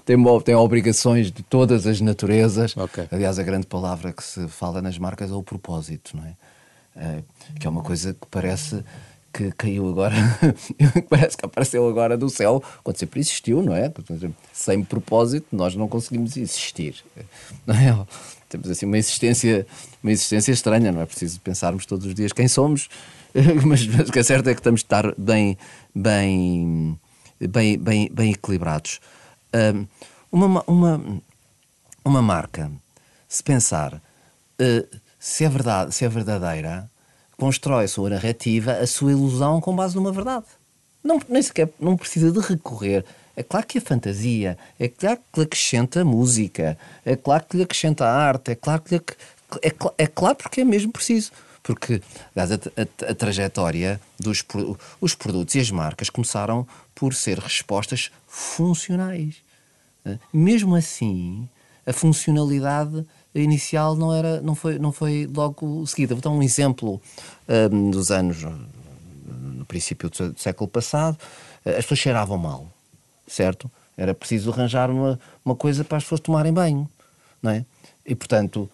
têm, 0.04 0.40
têm 0.44 0.54
obrigações 0.54 1.30
de 1.30 1.42
todas 1.42 1.86
as 1.86 2.00
naturezas. 2.00 2.76
Okay. 2.76 3.06
Aliás, 3.10 3.38
a 3.38 3.42
grande 3.42 3.66
palavra 3.66 4.12
que 4.12 4.22
se 4.22 4.48
fala 4.48 4.82
nas 4.82 4.98
marcas 4.98 5.30
é 5.30 5.34
o 5.34 5.42
propósito, 5.42 6.16
não 6.16 6.24
é? 6.24 6.34
é 6.96 7.22
que 7.58 7.66
é 7.66 7.70
uma 7.70 7.82
coisa 7.82 8.12
que 8.14 8.26
parece 8.30 8.82
que 9.32 9.52
caiu 9.52 9.86
agora, 9.88 10.14
parece 11.10 11.36
que 11.36 11.44
apareceu 11.44 11.86
agora 11.86 12.16
do 12.16 12.30
céu, 12.30 12.62
quando 12.82 12.96
sempre 12.96 13.20
existiu, 13.20 13.62
não 13.62 13.74
é? 13.74 13.92
Sem 14.50 14.82
propósito, 14.82 15.48
nós 15.52 15.74
não 15.76 15.88
conseguimos 15.88 16.38
existir. 16.38 17.04
Não 17.66 17.74
é? 17.74 18.06
Temos 18.48 18.70
assim 18.70 18.86
uma 18.86 18.96
existência, 18.96 19.66
uma 20.06 20.12
existência 20.12 20.52
estranha, 20.52 20.92
não 20.92 21.00
é 21.00 21.06
preciso 21.06 21.40
pensarmos 21.40 21.84
todos 21.84 22.06
os 22.06 22.14
dias 22.14 22.32
quem 22.32 22.46
somos, 22.46 22.88
mas, 23.66 23.86
mas 23.88 24.08
o 24.08 24.12
que 24.12 24.20
é 24.20 24.22
certo 24.22 24.48
é 24.48 24.54
que 24.54 24.60
estamos 24.60 24.80
de 24.80 24.84
estar 24.84 25.12
bem, 25.18 25.58
bem, 25.92 26.98
bem, 27.40 27.76
bem, 27.76 28.08
bem 28.12 28.30
equilibrados. 28.32 29.00
Um, 29.52 29.86
uma, 30.30 30.64
uma, 30.66 31.20
uma 32.04 32.22
marca, 32.22 32.70
se 33.28 33.42
pensar 33.42 33.94
uh, 33.94 34.96
se, 35.18 35.44
é 35.44 35.48
verdade, 35.48 35.92
se 35.92 36.04
é 36.04 36.08
verdadeira, 36.08 36.88
constrói 37.36 37.84
a 37.84 37.88
sua 37.88 38.10
narrativa, 38.10 38.72
a 38.74 38.86
sua 38.86 39.10
ilusão 39.10 39.60
com 39.60 39.74
base 39.74 39.96
numa 39.96 40.12
verdade. 40.12 40.46
Não, 41.02 41.20
nem 41.28 41.42
sequer 41.42 41.68
não 41.80 41.96
precisa 41.96 42.30
de 42.30 42.38
recorrer. 42.38 43.04
É 43.36 43.42
claro 43.42 43.66
que 43.66 43.78
a 43.78 43.82
fantasia, 43.82 44.56
é 44.78 44.88
claro 44.88 45.20
que 45.30 45.40
lhe 45.40 45.44
acrescenta 45.44 46.00
a 46.00 46.04
música, 46.04 46.78
é 47.04 47.16
claro 47.16 47.44
que 47.44 47.56
lhe 47.58 47.62
acrescenta 47.64 48.06
a 48.06 48.10
arte, 48.10 48.52
é 48.52 48.54
claro 48.54 48.80
que 48.80 48.94
lhe, 48.94 49.02
é, 49.62 49.72
é 49.98 50.06
claro 50.06 50.36
porque 50.36 50.60
é 50.60 50.64
mesmo 50.64 50.92
preciso. 50.92 51.32
Porque, 51.62 52.00
aliás, 52.34 52.52
a, 52.52 52.54
a, 52.54 53.10
a, 53.10 53.14
trajetória 53.14 54.00
dos 54.20 54.44
os 55.00 55.14
produtos 55.16 55.54
e 55.56 55.58
as 55.58 55.70
marcas 55.70 56.08
começaram 56.08 56.66
por 56.94 57.12
ser 57.12 57.38
respostas 57.40 58.12
funcionais. 58.28 59.36
Eh, 60.04 60.16
mesmo 60.32 60.76
assim, 60.76 61.48
a 61.84 61.92
funcionalidade 61.92 63.04
inicial 63.34 63.96
não, 63.96 64.14
era, 64.14 64.40
não, 64.40 64.54
foi, 64.54 64.78
não 64.78 64.92
foi 64.92 65.28
logo 65.34 65.84
seguida. 65.86 66.14
Vou 66.14 66.22
dar 66.22 66.30
um 66.30 66.42
exemplo 66.42 67.00
um, 67.72 67.90
dos 67.90 68.10
anos, 68.10 68.42
no 68.42 69.64
princípio 69.66 70.08
do 70.08 70.38
século 70.38 70.68
passado, 70.68 71.18
as 71.64 71.84
pessoas 71.84 71.98
cheiravam 71.98 72.38
mal, 72.38 72.68
certo? 73.26 73.70
Era 73.96 74.14
preciso 74.14 74.52
arranjar 74.52 74.90
uma, 74.90 75.18
uma 75.44 75.56
coisa 75.56 75.82
para 75.84 75.98
as 75.98 76.04
pessoas 76.04 76.20
tomarem 76.20 76.52
banho, 76.52 76.88
não 77.42 77.50
é? 77.50 77.64
E, 78.04 78.14
portanto, 78.14 78.70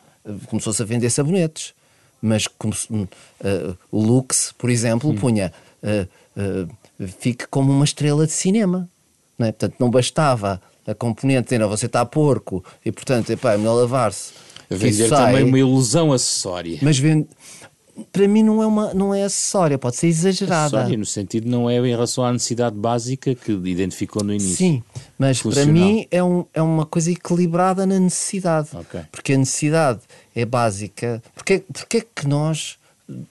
começou-se 0.47 0.83
a 0.83 0.85
vender 0.85 1.11
sabonetes. 1.11 1.75
Mas 2.21 2.47
como, 2.47 2.73
uh, 2.93 3.77
o 3.91 4.01
Lux, 4.01 4.55
por 4.57 4.71
exemplo, 4.71 5.11
hum. 5.11 5.17
punha 5.17 5.53
uh, 5.83 6.09
uh, 6.41 7.09
fique 7.19 7.47
como 7.49 7.73
uma 7.73 7.85
estrela 7.85 8.27
de 8.27 8.33
cinema. 8.33 8.89
Não 9.37 9.47
é? 9.47 9.53
Portanto, 9.53 9.75
não 9.81 9.91
bastava 9.91 10.63
a 10.87 10.95
componente 10.95 11.51
dizer, 11.51 11.67
você 11.67 11.87
está 11.87 12.05
porco 12.05 12.65
e, 12.85 12.93
portanto, 12.93 13.31
epá, 13.31 13.55
é 13.55 13.57
melhor 13.57 13.75
lavar-se 13.75 14.33
Vender 14.77 15.09
também 15.09 15.45
uma 15.45 15.59
ilusão 15.59 16.13
acessória. 16.13 16.79
Mas 16.83 16.99
vende, 16.99 17.29
para 18.11 18.27
mim 18.27 18.43
não 18.43 18.63
é, 18.63 18.67
uma, 18.67 18.95
não 18.95 19.15
é 19.15 19.23
acessória, 19.25 19.79
pode 19.79 19.97
ser 19.97 20.07
exagerada. 20.07 20.79
Acessória, 20.79 20.97
no 20.97 21.05
sentido 21.05 21.49
não 21.49 21.69
é 21.69 21.77
em 21.77 21.91
relação 21.91 22.25
à 22.25 22.33
necessidade 22.33 22.75
básica 22.77 23.35
que 23.35 23.53
identificou 23.53 24.25
no 24.25 24.33
início. 24.33 24.57
Sim, 24.57 24.83
mas 25.19 25.41
Funcional. 25.41 25.67
para 25.67 25.73
mim 25.73 26.07
é, 26.11 26.23
um, 26.23 26.45
é 26.55 26.63
uma 26.63 26.87
coisa 26.87 27.11
equilibrada 27.11 27.87
na 27.87 27.99
necessidade. 27.99 28.69
Okay. 28.73 29.03
Porque 29.11 29.35
a 29.35 29.39
necessidade 29.39 30.01
é 30.35 30.45
básica. 30.45 31.23
Porque, 31.35 31.63
porque 31.73 31.99
é 31.99 32.07
que 32.15 32.27
nós 32.27 32.79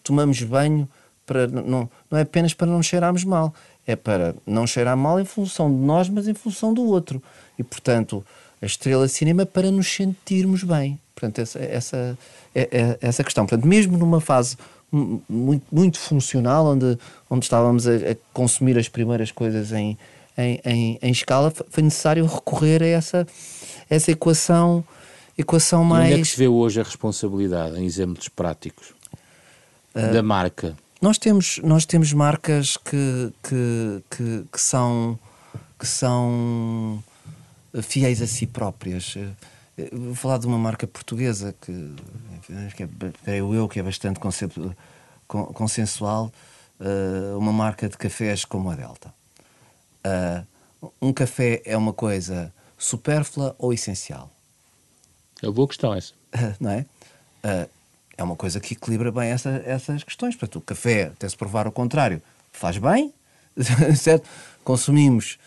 tomamos 0.03 0.41
banho 0.43 0.87
para 1.25 1.47
não, 1.47 1.89
não 2.09 2.17
é 2.19 2.21
apenas 2.21 2.53
para 2.53 2.67
não 2.67 2.83
cheirarmos 2.83 3.23
mal, 3.23 3.53
é 3.87 3.95
para 3.95 4.35
não 4.45 4.67
cheirar 4.67 4.97
mal 4.97 5.19
em 5.19 5.25
função 5.25 5.71
de 5.71 5.77
nós, 5.77 6.09
mas 6.09 6.27
em 6.27 6.33
função 6.33 6.73
do 6.73 6.83
outro. 6.83 7.21
E 7.57 7.63
portanto, 7.63 8.23
a 8.61 8.65
estrela 8.65 9.07
de 9.07 9.13
cinema 9.13 9.45
para 9.45 9.71
nos 9.71 9.87
sentirmos 9.87 10.63
bem. 10.63 10.99
Portanto, 11.15 11.39
essa, 11.39 11.59
essa, 11.59 12.17
é, 12.53 12.61
é, 12.71 12.97
essa 13.01 13.23
questão. 13.23 13.45
Portanto, 13.45 13.67
mesmo 13.67 13.97
numa 13.97 14.21
fase 14.21 14.57
muito, 14.91 15.65
muito 15.71 15.99
funcional, 15.99 16.65
onde, 16.67 16.97
onde 17.29 17.45
estávamos 17.45 17.87
a, 17.87 17.95
a 17.95 18.15
consumir 18.33 18.77
as 18.77 18.89
primeiras 18.89 19.31
coisas 19.31 19.71
em, 19.71 19.97
em, 20.37 20.61
em, 20.65 20.99
em, 21.01 21.11
escala, 21.11 21.51
foi 21.69 21.83
necessário 21.83 22.25
recorrer 22.25 22.83
a 22.83 22.87
essa, 22.87 23.27
essa 23.89 24.11
equação, 24.11 24.83
equação 25.37 25.83
mais. 25.83 26.09
E 26.09 26.13
onde 26.13 26.21
é 26.21 26.23
que 26.23 26.29
se 26.29 26.37
vê 26.37 26.47
hoje 26.47 26.79
a 26.79 26.83
responsabilidade, 26.83 27.79
em 27.79 27.85
exemplos 27.85 28.27
práticos, 28.27 28.89
uh, 29.95 30.13
da 30.13 30.21
marca? 30.21 30.75
Nós 31.01 31.17
temos, 31.17 31.59
nós 31.63 31.85
temos 31.85 32.13
marcas 32.13 32.77
que, 32.77 33.31
que, 33.41 34.03
que, 34.09 34.43
que 34.51 34.61
são, 34.61 35.17
que 35.79 35.87
são 35.87 37.01
fiéis 37.81 38.21
a 38.21 38.27
si 38.27 38.47
próprias. 38.47 39.15
Vou 39.91 40.15
falar 40.15 40.37
de 40.37 40.47
uma 40.47 40.57
marca 40.57 40.85
portuguesa 40.85 41.55
que, 41.61 41.95
que 42.75 42.83
é, 42.83 42.89
creio 43.23 43.53
eu, 43.53 43.67
que 43.69 43.79
é 43.79 43.83
bastante 43.83 44.19
consensual, 45.27 46.31
uh, 46.79 47.37
uma 47.37 47.53
marca 47.53 47.87
de 47.87 47.97
cafés 47.97 48.45
como 48.45 48.69
a 48.69 48.75
Delta? 48.75 49.13
Uh, 50.05 50.91
um 51.01 51.13
café 51.13 51.61
é 51.63 51.77
uma 51.77 51.93
coisa 51.93 52.53
supérflua 52.77 53.55
ou 53.57 53.71
essencial? 53.71 54.29
É 55.41 55.47
uma 55.47 55.53
boa 55.53 55.67
questão 55.67 55.93
essa. 55.93 56.13
não 56.59 56.71
é? 56.71 56.85
É 58.17 58.23
uma 58.23 58.35
coisa 58.35 58.59
que 58.59 58.73
equilibra 58.73 59.11
bem 59.11 59.29
essa, 59.29 59.49
essas 59.65 60.03
questões. 60.03 60.35
Portanto, 60.35 60.57
o 60.57 60.61
café, 60.61 61.05
até 61.05 61.27
se 61.27 61.35
provar 61.35 61.67
o 61.67 61.71
contrário, 61.71 62.21
faz 62.51 62.77
bem, 62.77 63.13
certo? 63.97 64.27
Consumimos, 64.63 65.39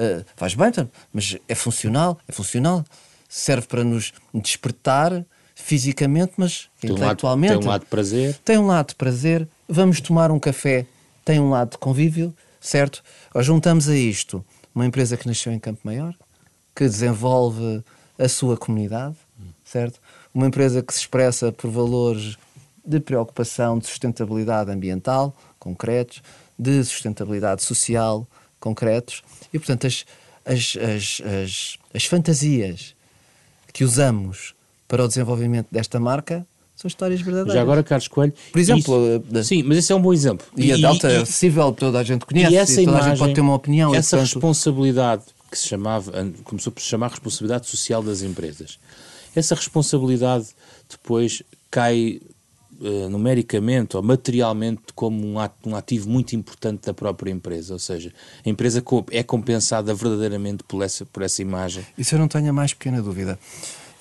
uh, 0.00 0.24
faz 0.36 0.54
bem, 0.54 0.70
mas 1.12 1.36
é 1.48 1.54
funcional, 1.54 2.18
é 2.26 2.32
funcional, 2.32 2.84
serve 3.28 3.66
para 3.66 3.84
nos 3.84 4.12
despertar 4.34 5.24
fisicamente, 5.54 6.32
mas 6.36 6.68
tem 6.80 6.90
intelectualmente. 6.90 7.52
Um 7.52 7.56
lado, 7.56 7.60
tem 7.60 7.68
um 7.68 7.70
lado 7.70 7.80
de 7.82 7.86
prazer. 7.86 8.40
Tem 8.44 8.58
um 8.58 8.66
lado 8.66 8.88
de 8.88 8.94
prazer. 8.94 9.48
Vamos 9.68 10.00
tomar 10.00 10.30
um 10.30 10.38
café, 10.38 10.86
tem 11.24 11.38
um 11.38 11.50
lado 11.50 11.72
de 11.72 11.78
convívio, 11.78 12.34
certo? 12.60 13.02
Ou 13.34 13.42
juntamos 13.42 13.88
a 13.88 13.94
isto 13.94 14.44
uma 14.74 14.86
empresa 14.86 15.16
que 15.16 15.26
nasceu 15.26 15.52
em 15.52 15.58
Campo 15.58 15.80
Maior, 15.84 16.14
que 16.74 16.84
desenvolve 16.84 17.82
a 18.18 18.28
sua 18.28 18.56
comunidade, 18.56 19.16
certo? 19.64 20.00
Uma 20.32 20.46
empresa 20.46 20.82
que 20.82 20.92
se 20.92 21.00
expressa 21.00 21.50
por 21.50 21.70
valores 21.70 22.36
de 22.84 23.00
preocupação 23.00 23.78
de 23.78 23.86
sustentabilidade 23.86 24.70
ambiental 24.70 25.34
concretos, 25.58 26.22
de 26.58 26.82
sustentabilidade 26.84 27.62
social 27.62 28.26
concretos 28.60 29.22
e, 29.52 29.58
portanto, 29.58 29.86
as, 29.86 30.04
as, 30.44 30.76
as, 30.76 31.22
as, 31.24 31.78
as 31.94 32.04
fantasias 32.04 32.94
que 33.72 33.82
usamos 33.82 34.54
para 34.86 35.04
o 35.04 35.08
desenvolvimento 35.08 35.68
desta 35.70 35.98
marca 35.98 36.46
são 36.76 36.88
histórias 36.88 37.20
verdadeiras. 37.20 37.54
Já 37.54 37.60
agora, 37.60 37.82
Carlos 37.82 38.08
Coelho. 38.08 38.32
Por 38.52 38.58
exemplo. 38.58 39.22
Isso, 39.32 39.44
sim, 39.44 39.62
mas 39.62 39.78
esse 39.78 39.92
é 39.92 39.94
um 39.94 40.00
bom 40.00 40.12
exemplo. 40.12 40.46
E, 40.56 40.72
a 40.72 40.76
Delta 40.76 41.10
é 41.10 41.18
acessível, 41.18 41.72
toda 41.72 41.98
a 41.98 42.02
gente 42.02 42.24
conhece, 42.24 42.52
e 42.52 42.56
essa 42.56 42.80
e 42.80 42.84
toda 42.84 42.96
imagem, 42.96 43.06
a 43.06 43.14
gente 43.14 43.18
pode 43.18 43.34
ter 43.34 43.40
uma 43.42 43.54
opinião. 43.54 43.94
Essa 43.94 44.16
e, 44.16 44.18
portanto... 44.18 44.34
responsabilidade 44.34 45.22
que 45.50 45.58
se 45.58 45.66
chamava, 45.66 46.12
começou 46.44 46.72
por 46.72 46.80
se 46.80 46.88
chamar 46.88 47.10
responsabilidade 47.10 47.66
social 47.66 48.02
das 48.02 48.22
empresas. 48.22 48.78
Essa 49.34 49.54
responsabilidade 49.54 50.46
depois 50.88 51.42
cai 51.70 52.20
uh, 52.80 53.08
numericamente 53.08 53.96
ou 53.96 54.02
materialmente 54.02 54.82
como 54.94 55.26
um, 55.26 55.38
ato, 55.38 55.68
um 55.68 55.76
ativo 55.76 56.08
muito 56.08 56.34
importante 56.34 56.86
da 56.86 56.94
própria 56.94 57.30
empresa. 57.30 57.72
Ou 57.72 57.78
seja, 57.78 58.12
a 58.44 58.48
empresa 58.48 58.82
é 59.10 59.22
compensada 59.22 59.94
verdadeiramente 59.94 60.64
por 60.64 60.82
essa, 60.82 61.04
por 61.04 61.22
essa 61.22 61.42
imagem. 61.42 61.84
Isso 61.96 62.14
eu 62.14 62.18
não 62.18 62.28
tenho 62.28 62.50
a 62.50 62.52
mais 62.52 62.72
pequena 62.72 63.02
dúvida. 63.02 63.38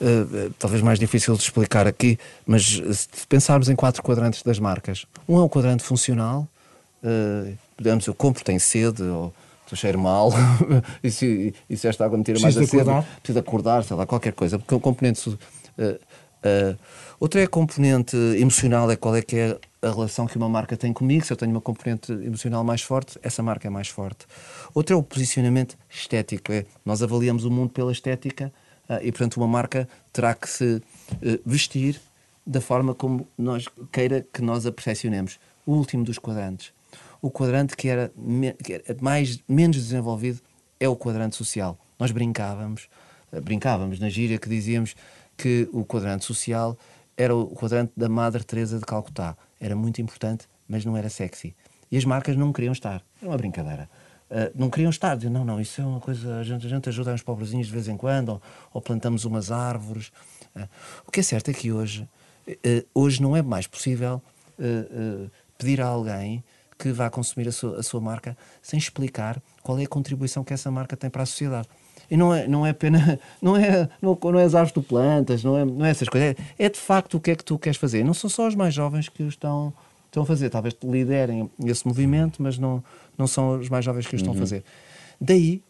Uh, 0.01 0.53
talvez 0.57 0.81
mais 0.81 0.97
difícil 0.97 1.35
de 1.35 1.43
explicar 1.43 1.85
aqui, 1.85 2.17
mas 2.47 2.63
se 2.65 3.27
pensarmos 3.27 3.67
em 3.67 3.75
quatro 3.75 4.01
quadrantes 4.01 4.41
das 4.41 4.57
marcas, 4.57 5.05
um 5.27 5.37
é 5.37 5.41
o 5.41 5.49
quadrante 5.49 5.83
funcional, 5.83 6.47
uh, 7.03 7.53
digamos, 7.77 8.07
eu 8.07 8.13
compro, 8.13 8.41
tenho 8.41 8.61
sede, 8.61 9.03
ou 9.03 9.33
estou 9.63 9.77
cheiro 9.77 9.99
mal, 9.99 10.31
e, 11.03 11.11
se, 11.11 11.53
e 11.69 11.75
se 11.75 11.85
esta 11.85 12.05
água 12.05 12.17
me 12.17 12.23
tira 12.23 12.39
mais 12.39 12.55
a 12.55 12.65
sede, 12.65 12.85
preciso 13.21 13.39
acordar, 13.39 13.83
sei 13.83 13.97
lá, 13.97 14.05
qualquer 14.05 14.31
coisa, 14.31 14.57
porque 14.57 14.73
o 14.73 14.79
componente. 14.79 15.27
Uh, 15.27 15.37
uh, 16.45 16.77
outra 17.19 17.41
é 17.41 17.43
a 17.43 17.47
componente 17.47 18.15
emocional, 18.15 18.89
é 18.89 18.95
qual 18.95 19.15
é 19.15 19.21
que 19.21 19.35
é 19.35 19.59
a 19.81 19.89
relação 19.89 20.25
que 20.25 20.37
uma 20.37 20.49
marca 20.49 20.75
tem 20.75 20.91
comigo, 20.91 21.25
se 21.25 21.31
eu 21.31 21.37
tenho 21.37 21.51
uma 21.51 21.61
componente 21.61 22.11
emocional 22.11 22.63
mais 22.63 22.81
forte, 22.81 23.19
essa 23.21 23.41
marca 23.41 23.67
é 23.67 23.69
mais 23.69 23.87
forte. 23.87 24.25
Outra 24.73 24.95
é 24.95 24.97
o 24.97 25.03
posicionamento 25.03 25.77
estético, 25.89 26.51
é 26.51 26.65
nós 26.85 27.01
avaliamos 27.01 27.45
o 27.45 27.51
mundo 27.51 27.71
pela 27.71 27.91
estética, 27.91 28.51
ah, 28.89 28.99
e, 29.03 29.11
portanto, 29.11 29.37
uma 29.37 29.47
marca 29.47 29.87
terá 30.11 30.33
que 30.33 30.49
se 30.49 30.81
eh, 31.21 31.39
vestir 31.45 32.01
da 32.45 32.59
forma 32.59 32.95
como 32.95 33.27
nós 33.37 33.67
queira 33.91 34.25
que 34.33 34.41
nós 34.41 34.65
a 34.65 34.71
percepcionemos. 34.71 35.39
O 35.63 35.73
último 35.73 36.03
dos 36.03 36.17
quadrantes. 36.17 36.73
O 37.21 37.29
quadrante 37.29 37.77
que 37.77 37.87
era, 37.87 38.11
que 38.63 38.73
era 38.73 38.83
mais, 38.99 39.39
menos 39.47 39.77
desenvolvido 39.77 40.41
é 40.79 40.89
o 40.89 40.95
quadrante 40.95 41.35
social. 41.35 41.77
Nós 41.99 42.09
brincávamos, 42.11 42.89
eh, 43.31 43.39
brincávamos 43.39 43.99
na 43.99 44.09
gíria 44.09 44.39
que 44.39 44.49
dizíamos 44.49 44.95
que 45.37 45.69
o 45.71 45.85
quadrante 45.85 46.25
social 46.25 46.75
era 47.19 47.35
o 47.35 47.47
quadrante 47.49 47.91
da 47.97 48.07
Madre 48.07 48.45
Teresa 48.45 48.79
de 48.79 48.85
Calcutá. 48.85 49.35
Era 49.59 49.75
muito 49.75 50.01
importante, 50.01 50.47
mas 50.65 50.85
não 50.85 50.95
era 50.95 51.09
sexy. 51.09 51.53
E 51.91 51.97
as 51.97 52.05
marcas 52.05 52.37
não 52.37 52.53
queriam 52.53 52.71
estar. 52.71 53.03
Era 53.21 53.29
uma 53.29 53.37
brincadeira. 53.37 53.89
Uh, 54.31 54.49
não 54.55 54.69
queriam 54.69 54.89
estar. 54.89 55.15
Diziam, 55.15 55.33
não, 55.33 55.43
não, 55.43 55.59
isso 55.59 55.81
é 55.81 55.85
uma 55.85 55.99
coisa. 55.99 56.37
A 56.37 56.43
gente, 56.43 56.65
a 56.65 56.69
gente 56.69 56.87
ajuda 56.87 57.13
uns 57.13 57.21
pobrezinhos 57.21 57.67
de 57.67 57.73
vez 57.73 57.89
em 57.89 57.97
quando, 57.97 58.29
ou, 58.29 58.41
ou 58.75 58.81
plantamos 58.81 59.25
umas 59.25 59.51
árvores. 59.51 60.13
Uh, 60.55 60.65
o 61.05 61.11
que 61.11 61.19
é 61.19 61.23
certo 61.23 61.51
é 61.51 61.53
que 61.53 61.73
hoje, 61.73 62.07
uh, 62.47 62.87
hoje 62.93 63.21
não 63.21 63.35
é 63.35 63.41
mais 63.41 63.67
possível 63.67 64.21
pedir 65.57 65.79
a 65.79 65.87
alguém 65.87 66.43
que 66.77 66.91
vá 66.91 67.09
consumir 67.09 67.47
a 67.47 67.51
sua, 67.53 67.79
a 67.79 67.83
sua 67.83 68.01
marca 68.01 68.37
sem 68.61 68.77
explicar 68.77 69.41
qual 69.63 69.79
é 69.79 69.83
a 69.83 69.87
contribuição 69.87 70.43
que 70.43 70.53
essa 70.53 70.69
marca 70.69 70.97
tem 70.97 71.09
para 71.09 71.23
a 71.23 71.25
sociedade. 71.25 71.69
E 72.09 72.17
não 72.17 72.33
é, 72.33 72.47
não 72.47 72.65
é 72.65 72.73
pena, 72.73 73.19
não 73.41 73.55
é, 73.55 73.89
não, 74.01 74.17
não 74.21 74.39
é 74.39 74.43
as 74.43 74.55
árvores 74.55 74.87
plantas, 74.87 75.43
não 75.43 75.57
é, 75.57 75.65
não 75.65 75.85
é 75.85 75.91
essas 75.91 76.09
coisas. 76.09 76.35
É, 76.57 76.65
é 76.65 76.69
de 76.69 76.79
facto 76.79 77.15
o 77.15 77.19
que 77.19 77.31
é 77.31 77.35
que 77.35 77.43
tu 77.43 77.57
queres 77.57 77.77
fazer. 77.77 78.03
Não 78.03 78.13
são 78.13 78.29
só 78.29 78.47
os 78.47 78.55
mais 78.55 78.73
jovens 78.73 79.09
que 79.09 79.23
o 79.23 79.27
estão, 79.27 79.73
estão 80.05 80.23
a 80.23 80.25
fazer. 80.25 80.49
Talvez 80.49 80.75
liderem 80.83 81.49
esse 81.65 81.87
movimento, 81.87 82.41
mas 82.41 82.57
não, 82.57 82.83
não 83.17 83.27
são 83.27 83.59
os 83.59 83.69
mais 83.69 83.85
jovens 83.85 84.07
que 84.07 84.15
o 84.15 84.17
estão 84.17 84.33
uhum. 84.33 84.37
a 84.37 84.41
fazer. 84.41 84.63
Daí 85.19 85.61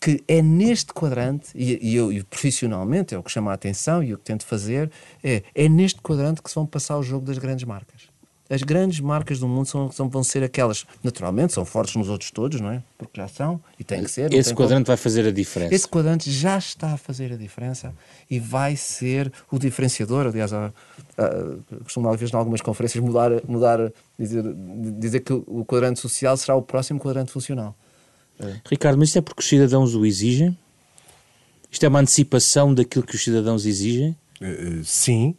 que 0.00 0.24
é 0.26 0.40
neste 0.40 0.94
quadrante, 0.94 1.50
e, 1.54 1.78
e 1.90 1.94
eu 1.94 2.10
e 2.10 2.22
profissionalmente 2.24 3.14
é 3.14 3.18
o 3.18 3.22
que 3.22 3.30
chama 3.30 3.50
a 3.50 3.54
atenção 3.54 4.02
e 4.02 4.14
o 4.14 4.18
que 4.18 4.24
tento 4.24 4.46
fazer, 4.46 4.90
é, 5.22 5.42
é 5.54 5.68
neste 5.68 6.00
quadrante 6.00 6.40
que 6.40 6.48
se 6.48 6.54
vão 6.54 6.64
passar 6.64 6.96
o 6.96 7.02
jogo 7.02 7.26
das 7.26 7.36
grandes 7.36 7.64
marcas 7.64 8.09
as 8.50 8.64
grandes 8.64 8.98
marcas 8.98 9.38
do 9.38 9.46
mundo 9.46 9.66
são, 9.66 9.92
são, 9.92 10.08
vão 10.08 10.24
ser 10.24 10.42
aquelas, 10.42 10.84
naturalmente, 11.04 11.52
são 11.52 11.64
fortes 11.64 11.94
nos 11.94 12.08
outros 12.08 12.32
todos, 12.32 12.60
não 12.60 12.72
é? 12.72 12.82
Porque 12.98 13.20
já 13.20 13.28
são 13.28 13.60
e 13.78 13.84
tem 13.84 14.02
que 14.02 14.10
ser. 14.10 14.34
Esse 14.34 14.52
quadrante 14.52 14.86
como... 14.86 14.86
vai 14.86 14.96
fazer 14.96 15.24
a 15.24 15.30
diferença. 15.30 15.72
Esse 15.72 15.86
quadrante 15.86 16.28
já 16.30 16.58
está 16.58 16.94
a 16.94 16.96
fazer 16.96 17.32
a 17.32 17.36
diferença 17.36 17.94
e 18.28 18.40
vai 18.40 18.74
ser 18.74 19.32
o 19.52 19.58
diferenciador. 19.58 20.26
Aliás, 20.26 20.52
a, 20.52 20.72
a, 21.16 21.82
costumo, 21.84 22.08
às 22.08 22.18
vezes, 22.18 22.34
em 22.34 22.36
algumas 22.36 22.60
conferências, 22.60 23.02
mudar, 23.02 23.30
mudar 23.46 23.92
dizer, 24.18 24.42
dizer 24.98 25.20
que 25.20 25.32
o 25.32 25.64
quadrante 25.64 26.00
social 26.00 26.36
será 26.36 26.56
o 26.56 26.62
próximo 26.62 26.98
quadrante 26.98 27.30
funcional. 27.30 27.76
É. 28.40 28.56
Ricardo, 28.68 28.98
mas 28.98 29.10
isto 29.10 29.18
é 29.18 29.22
porque 29.22 29.40
os 29.40 29.48
cidadãos 29.48 29.94
o 29.94 30.04
exigem? 30.04 30.58
Isto 31.70 31.86
é 31.86 31.88
uma 31.88 32.00
antecipação 32.00 32.74
daquilo 32.74 33.04
que 33.06 33.14
os 33.14 33.22
cidadãos 33.22 33.64
exigem? 33.64 34.16
Uh, 34.40 34.82
sim, 34.82 35.36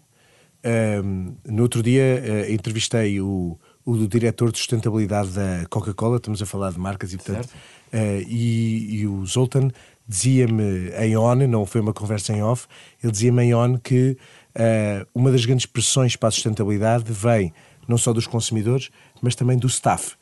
um, 0.64 1.36
no 1.46 1.64
outro 1.64 1.82
dia 1.82 2.24
uh, 2.24 2.52
entrevistei 2.52 3.20
o, 3.20 3.58
o 3.86 4.08
diretor 4.08 4.52
de 4.52 4.58
sustentabilidade 4.58 5.32
da 5.32 5.66
Coca-Cola, 5.70 6.18
estamos 6.18 6.42
a 6.42 6.46
falar 6.46 6.72
de 6.72 6.80
marcas 6.80 7.14
e 7.14 7.18
portanto, 7.18 7.48
uh, 7.48 8.22
e, 8.28 9.02
e, 9.02 9.08
o 9.08 9.26
Zoltan 9.26 9.70
dizia-me 10.08 10.90
em 11.00 11.18
on, 11.18 11.36
não 11.48 11.66
foi 11.66 11.82
uma 11.82 11.94
conversa 11.94 12.34
em 12.34 12.44
off, 12.44 12.68
ele 13.02 13.12
dizia-me 13.12 13.44
em 13.44 13.56
on 13.56 13.78
que 13.78 14.18
uh, 14.56 15.08
uma 15.16 15.32
das 15.32 15.46
grandes 15.46 15.66
pressões 15.66 16.16
para 16.16 16.30
a 16.30 16.32
sustentabilidade 16.32 17.12
vem 17.12 17.54
não 17.88 17.98
só 17.98 18.14
dos 18.14 18.28
consumidores, 18.28 18.90
mas 19.22 19.36
também 19.36 19.58
do 19.58 19.68
staff. 19.68 20.16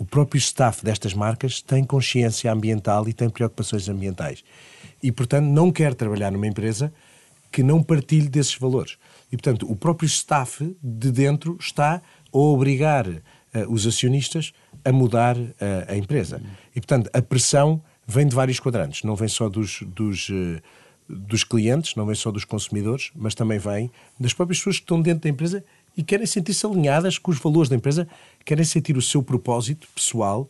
O 0.00 0.04
próprio 0.04 0.38
staff 0.38 0.84
destas 0.84 1.12
marcas 1.12 1.60
tem 1.60 1.84
consciência 1.84 2.50
ambiental 2.52 3.08
e 3.08 3.12
tem 3.12 3.28
preocupações 3.28 3.88
ambientais. 3.88 4.42
E, 5.02 5.12
portanto, 5.12 5.46
não 5.46 5.70
quer 5.70 5.94
trabalhar 5.94 6.30
numa 6.30 6.46
empresa 6.46 6.92
que 7.50 7.62
não 7.62 7.82
partilhe 7.82 8.28
desses 8.28 8.54
valores. 8.54 8.96
E, 9.32 9.36
portanto, 9.36 9.66
o 9.70 9.74
próprio 9.74 10.06
staff 10.06 10.76
de 10.82 11.10
dentro 11.10 11.56
está 11.58 12.02
a 12.32 12.38
obrigar 12.38 13.08
uh, 13.08 13.20
os 13.68 13.86
acionistas 13.86 14.52
a 14.84 14.92
mudar 14.92 15.36
uh, 15.38 15.52
a 15.88 15.96
empresa. 15.96 16.42
E, 16.76 16.80
portanto, 16.80 17.08
a 17.14 17.22
pressão 17.22 17.82
vem 18.06 18.26
de 18.26 18.34
vários 18.34 18.60
quadrantes. 18.60 19.02
Não 19.04 19.16
vem 19.16 19.28
só 19.28 19.48
dos, 19.48 19.82
dos, 19.86 20.28
uh, 20.28 20.60
dos 21.08 21.44
clientes, 21.44 21.94
não 21.96 22.04
vem 22.04 22.14
só 22.14 22.30
dos 22.30 22.44
consumidores, 22.44 23.10
mas 23.14 23.34
também 23.34 23.58
vem 23.58 23.90
das 24.20 24.34
próprias 24.34 24.58
pessoas 24.58 24.76
que 24.76 24.82
estão 24.82 25.00
dentro 25.00 25.22
da 25.22 25.30
empresa 25.30 25.64
e 25.96 26.02
querem 26.02 26.26
sentir-se 26.26 26.66
alinhadas 26.66 27.16
com 27.16 27.30
os 27.30 27.38
valores 27.38 27.70
da 27.70 27.76
empresa, 27.76 28.06
querem 28.44 28.64
sentir 28.64 28.98
o 28.98 29.02
seu 29.02 29.22
propósito 29.22 29.88
pessoal. 29.94 30.48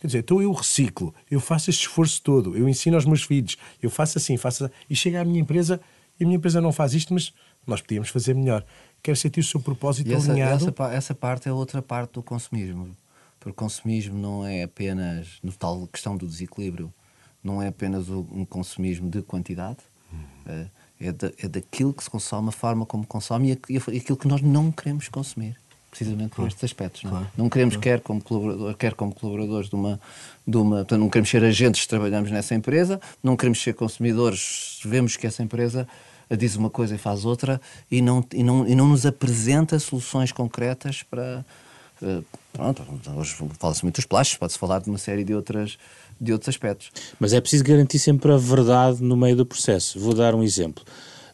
Quer 0.00 0.06
dizer, 0.06 0.18
então 0.18 0.40
eu 0.40 0.52
reciclo, 0.52 1.14
eu 1.30 1.40
faço 1.40 1.70
este 1.70 1.80
esforço 1.80 2.22
todo, 2.22 2.56
eu 2.56 2.68
ensino 2.68 2.96
aos 2.96 3.04
meus 3.04 3.22
filhos, 3.22 3.56
eu 3.82 3.90
faço 3.90 4.16
assim, 4.16 4.36
faço 4.36 4.64
assim, 4.64 4.74
e 4.88 4.94
chega 4.94 5.20
à 5.20 5.24
minha 5.24 5.40
empresa 5.40 5.80
e 6.20 6.24
a 6.24 6.26
minha 6.26 6.36
empresa 6.36 6.60
não 6.60 6.72
faz 6.72 6.94
isto, 6.94 7.12
mas 7.12 7.32
nós 7.68 7.80
podíamos 7.80 8.08
fazer 8.08 8.34
melhor. 8.34 8.64
Quer 9.02 9.16
sentir 9.16 9.40
o 9.40 9.44
seu 9.44 9.60
propósito 9.60 10.08
e 10.08 10.14
essa, 10.14 10.32
alinhado. 10.32 10.68
Essa, 10.68 10.94
essa 10.94 11.14
parte 11.14 11.48
é 11.48 11.52
outra 11.52 11.80
parte 11.80 12.14
do 12.14 12.22
consumismo. 12.22 12.96
Porque 13.38 13.50
o 13.50 13.54
consumismo 13.54 14.18
não 14.18 14.44
é 14.44 14.64
apenas, 14.64 15.38
no 15.42 15.52
tal 15.52 15.86
questão 15.86 16.16
do 16.16 16.26
desequilíbrio, 16.26 16.92
não 17.42 17.62
é 17.62 17.68
apenas 17.68 18.08
um 18.08 18.44
consumismo 18.44 19.08
de 19.08 19.22
quantidade, 19.22 19.78
hum. 20.12 20.66
é, 21.00 21.12
da, 21.12 21.30
é 21.38 21.48
daquilo 21.48 21.94
que 21.94 22.02
se 22.02 22.10
consome, 22.10 22.48
a 22.48 22.52
forma 22.52 22.84
como 22.84 23.06
consome 23.06 23.56
e 23.68 23.76
aquilo 23.76 24.16
que 24.16 24.26
nós 24.26 24.42
não 24.42 24.72
queremos 24.72 25.08
consumir 25.08 25.56
precisamente 25.90 26.34
por 26.34 26.46
estes 26.46 26.64
aspectos. 26.64 27.02
Não, 27.04 27.22
é? 27.22 27.26
não 27.36 27.48
queremos, 27.48 27.76
quer 27.76 28.00
como, 28.00 28.22
colaborador, 28.22 28.74
quer 28.76 28.94
como 28.94 29.14
colaboradores 29.14 29.68
de 29.68 29.74
uma, 29.74 30.00
de 30.46 30.56
uma. 30.56 30.76
Portanto, 30.76 31.00
não 31.00 31.08
queremos 31.08 31.30
ser 31.30 31.42
agentes 31.44 31.82
que 31.82 31.88
trabalhamos 31.88 32.30
nessa 32.30 32.54
empresa, 32.54 33.00
não 33.22 33.36
queremos 33.36 33.60
ser 33.60 33.74
consumidores, 33.74 34.80
vemos 34.84 35.16
que 35.16 35.26
essa 35.26 35.42
empresa 35.42 35.88
diz 36.36 36.56
uma 36.56 36.70
coisa 36.70 36.94
e 36.94 36.98
faz 36.98 37.24
outra 37.24 37.60
e 37.90 38.02
não, 38.02 38.24
e 38.32 38.42
não, 38.42 38.66
e 38.66 38.74
não 38.74 38.88
nos 38.88 39.06
apresenta 39.06 39.78
soluções 39.78 40.32
concretas 40.32 41.02
para, 41.02 41.44
Uh, 42.00 42.24
pronto, 42.52 42.82
hoje 43.16 43.34
fala-se 43.58 43.82
muito 43.82 43.96
dos 43.96 44.04
plásticos, 44.04 44.38
pode-se 44.38 44.58
falar 44.58 44.80
de 44.80 44.88
uma 44.88 44.98
série 44.98 45.24
de, 45.24 45.34
outras, 45.34 45.76
de 46.20 46.32
outros 46.32 46.48
aspectos. 46.48 46.90
Mas 47.18 47.32
é 47.32 47.40
preciso 47.40 47.64
garantir 47.64 47.98
sempre 47.98 48.32
a 48.32 48.36
verdade 48.36 49.02
no 49.02 49.16
meio 49.16 49.36
do 49.36 49.44
processo. 49.44 49.98
Vou 49.98 50.14
dar 50.14 50.34
um 50.34 50.42
exemplo. 50.42 50.84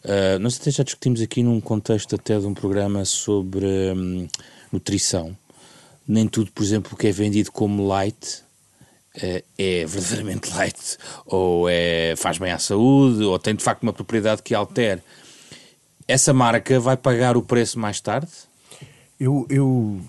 Uh, 0.05 0.39
nós 0.39 0.59
até 0.61 0.71
já 0.71 0.83
discutimos 0.83 1.21
aqui 1.21 1.43
num 1.43 1.61
contexto 1.61 2.15
até 2.15 2.39
de 2.39 2.47
um 2.47 2.55
programa 2.55 3.05
sobre 3.05 3.67
hum, 3.95 4.27
nutrição. 4.73 5.37
Nem 6.07 6.27
tudo, 6.27 6.51
por 6.53 6.63
exemplo, 6.63 6.93
o 6.95 6.97
que 6.97 7.07
é 7.07 7.13
vendido 7.13 7.51
como 7.53 7.87
light 7.87 8.44
é 9.17 9.85
verdadeiramente 9.87 10.51
light, 10.51 10.99
ou 11.25 11.69
é, 11.69 12.15
faz 12.17 12.39
bem 12.39 12.51
à 12.51 12.59
saúde, 12.59 13.23
ou 13.23 13.39
tem 13.39 13.55
de 13.55 13.63
facto 13.63 13.83
uma 13.83 13.93
propriedade 13.93 14.43
que 14.43 14.55
altere. 14.55 15.03
Essa 16.07 16.33
marca 16.33 16.79
vai 16.81 16.97
pagar 16.97 17.37
o 17.37 17.43
preço 17.43 17.79
mais 17.79 18.01
tarde? 18.01 18.31
Eu, 19.19 19.47
eu 19.49 20.01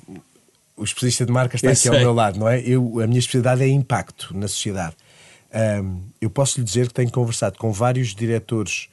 o 0.78 0.84
especialista 0.84 1.26
de 1.26 1.32
marca 1.32 1.56
está 1.56 1.68
eu 1.68 1.72
aqui 1.72 1.82
sei. 1.82 1.92
ao 1.92 2.00
meu 2.00 2.14
lado, 2.14 2.40
não 2.40 2.50
é? 2.50 2.60
Eu, 2.62 3.00
a 3.00 3.08
minha 3.08 3.20
especialidade 3.20 3.64
é 3.64 3.68
impacto 3.68 4.36
na 4.36 4.48
sociedade. 4.48 4.96
Um, 5.84 6.02
eu 6.20 6.30
posso 6.30 6.60
lhe 6.60 6.66
dizer 6.66 6.88
que 6.88 6.94
tenho 6.94 7.12
conversado 7.12 7.58
com 7.58 7.72
vários 7.72 8.14
diretores 8.14 8.90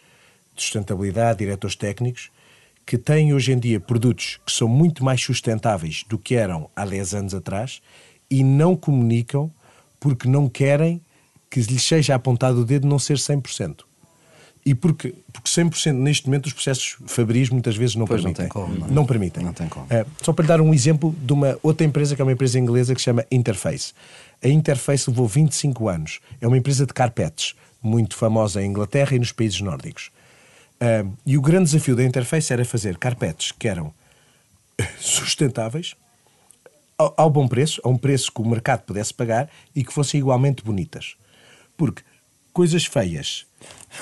de 0.54 0.62
sustentabilidade, 0.62 1.40
diretores 1.40 1.74
técnicos, 1.74 2.30
que 2.86 2.96
têm 2.96 3.34
hoje 3.34 3.52
em 3.52 3.58
dia 3.58 3.80
produtos 3.80 4.38
que 4.44 4.52
são 4.52 4.68
muito 4.68 5.04
mais 5.04 5.20
sustentáveis 5.20 6.04
do 6.08 6.18
que 6.18 6.34
eram 6.34 6.70
há 6.74 6.84
10 6.84 7.14
anos 7.14 7.34
atrás 7.34 7.80
e 8.30 8.44
não 8.44 8.76
comunicam 8.76 9.50
porque 10.02 10.28
não 10.28 10.48
querem 10.48 11.00
que 11.48 11.60
lhes 11.60 11.84
seja 11.84 12.16
apontado 12.16 12.62
o 12.62 12.64
dedo 12.64 12.88
não 12.88 12.98
ser 12.98 13.18
100%. 13.18 13.84
E 14.66 14.74
porque, 14.74 15.14
porque 15.32 15.48
100% 15.48 15.92
neste 15.92 16.26
momento 16.26 16.46
os 16.46 16.52
processos 16.52 16.96
fabris 17.06 17.50
muitas 17.50 17.76
vezes 17.76 17.94
não 17.94 18.04
pois 18.04 18.20
permitem. 18.20 18.46
Não, 18.46 18.50
como, 18.50 18.74
não, 18.74 18.86
é? 18.86 18.90
não, 18.90 19.06
permitem. 19.06 19.44
Não 19.44 19.52
tem 19.52 19.68
como. 19.68 19.86
Uh, 19.86 20.04
só 20.20 20.32
para 20.32 20.42
lhe 20.42 20.48
dar 20.48 20.60
um 20.60 20.74
exemplo 20.74 21.14
de 21.22 21.32
uma 21.32 21.56
outra 21.62 21.86
empresa 21.86 22.16
que 22.16 22.22
é 22.22 22.24
uma 22.24 22.32
empresa 22.32 22.58
inglesa 22.58 22.94
que 22.94 23.00
se 23.00 23.04
chama 23.04 23.24
Interface. 23.30 23.92
A 24.42 24.48
Interface 24.48 25.08
levou 25.08 25.28
25 25.28 25.88
anos. 25.88 26.18
É 26.40 26.48
uma 26.48 26.58
empresa 26.58 26.84
de 26.84 26.92
carpetes, 26.92 27.54
muito 27.80 28.16
famosa 28.16 28.60
em 28.60 28.66
Inglaterra 28.66 29.14
e 29.14 29.20
nos 29.20 29.30
países 29.30 29.60
nórdicos. 29.60 30.10
Uh, 30.80 31.12
e 31.24 31.38
o 31.38 31.40
grande 31.40 31.66
desafio 31.66 31.94
da 31.94 32.02
Interface 32.02 32.52
era 32.52 32.64
fazer 32.64 32.98
carpetes 32.98 33.52
que 33.52 33.68
eram 33.68 33.94
sustentáveis, 34.98 35.94
ao, 36.96 37.14
ao, 37.16 37.30
bom 37.30 37.48
preço, 37.48 37.80
a 37.84 37.88
um 37.88 37.96
preço 37.96 38.30
que 38.32 38.40
o 38.40 38.46
mercado 38.46 38.82
pudesse 38.82 39.12
pagar 39.12 39.48
e 39.74 39.84
que 39.84 39.92
fossem 39.92 40.20
igualmente 40.20 40.62
bonitas. 40.62 41.16
Porque 41.76 42.02
coisas 42.52 42.84
feias 42.84 43.46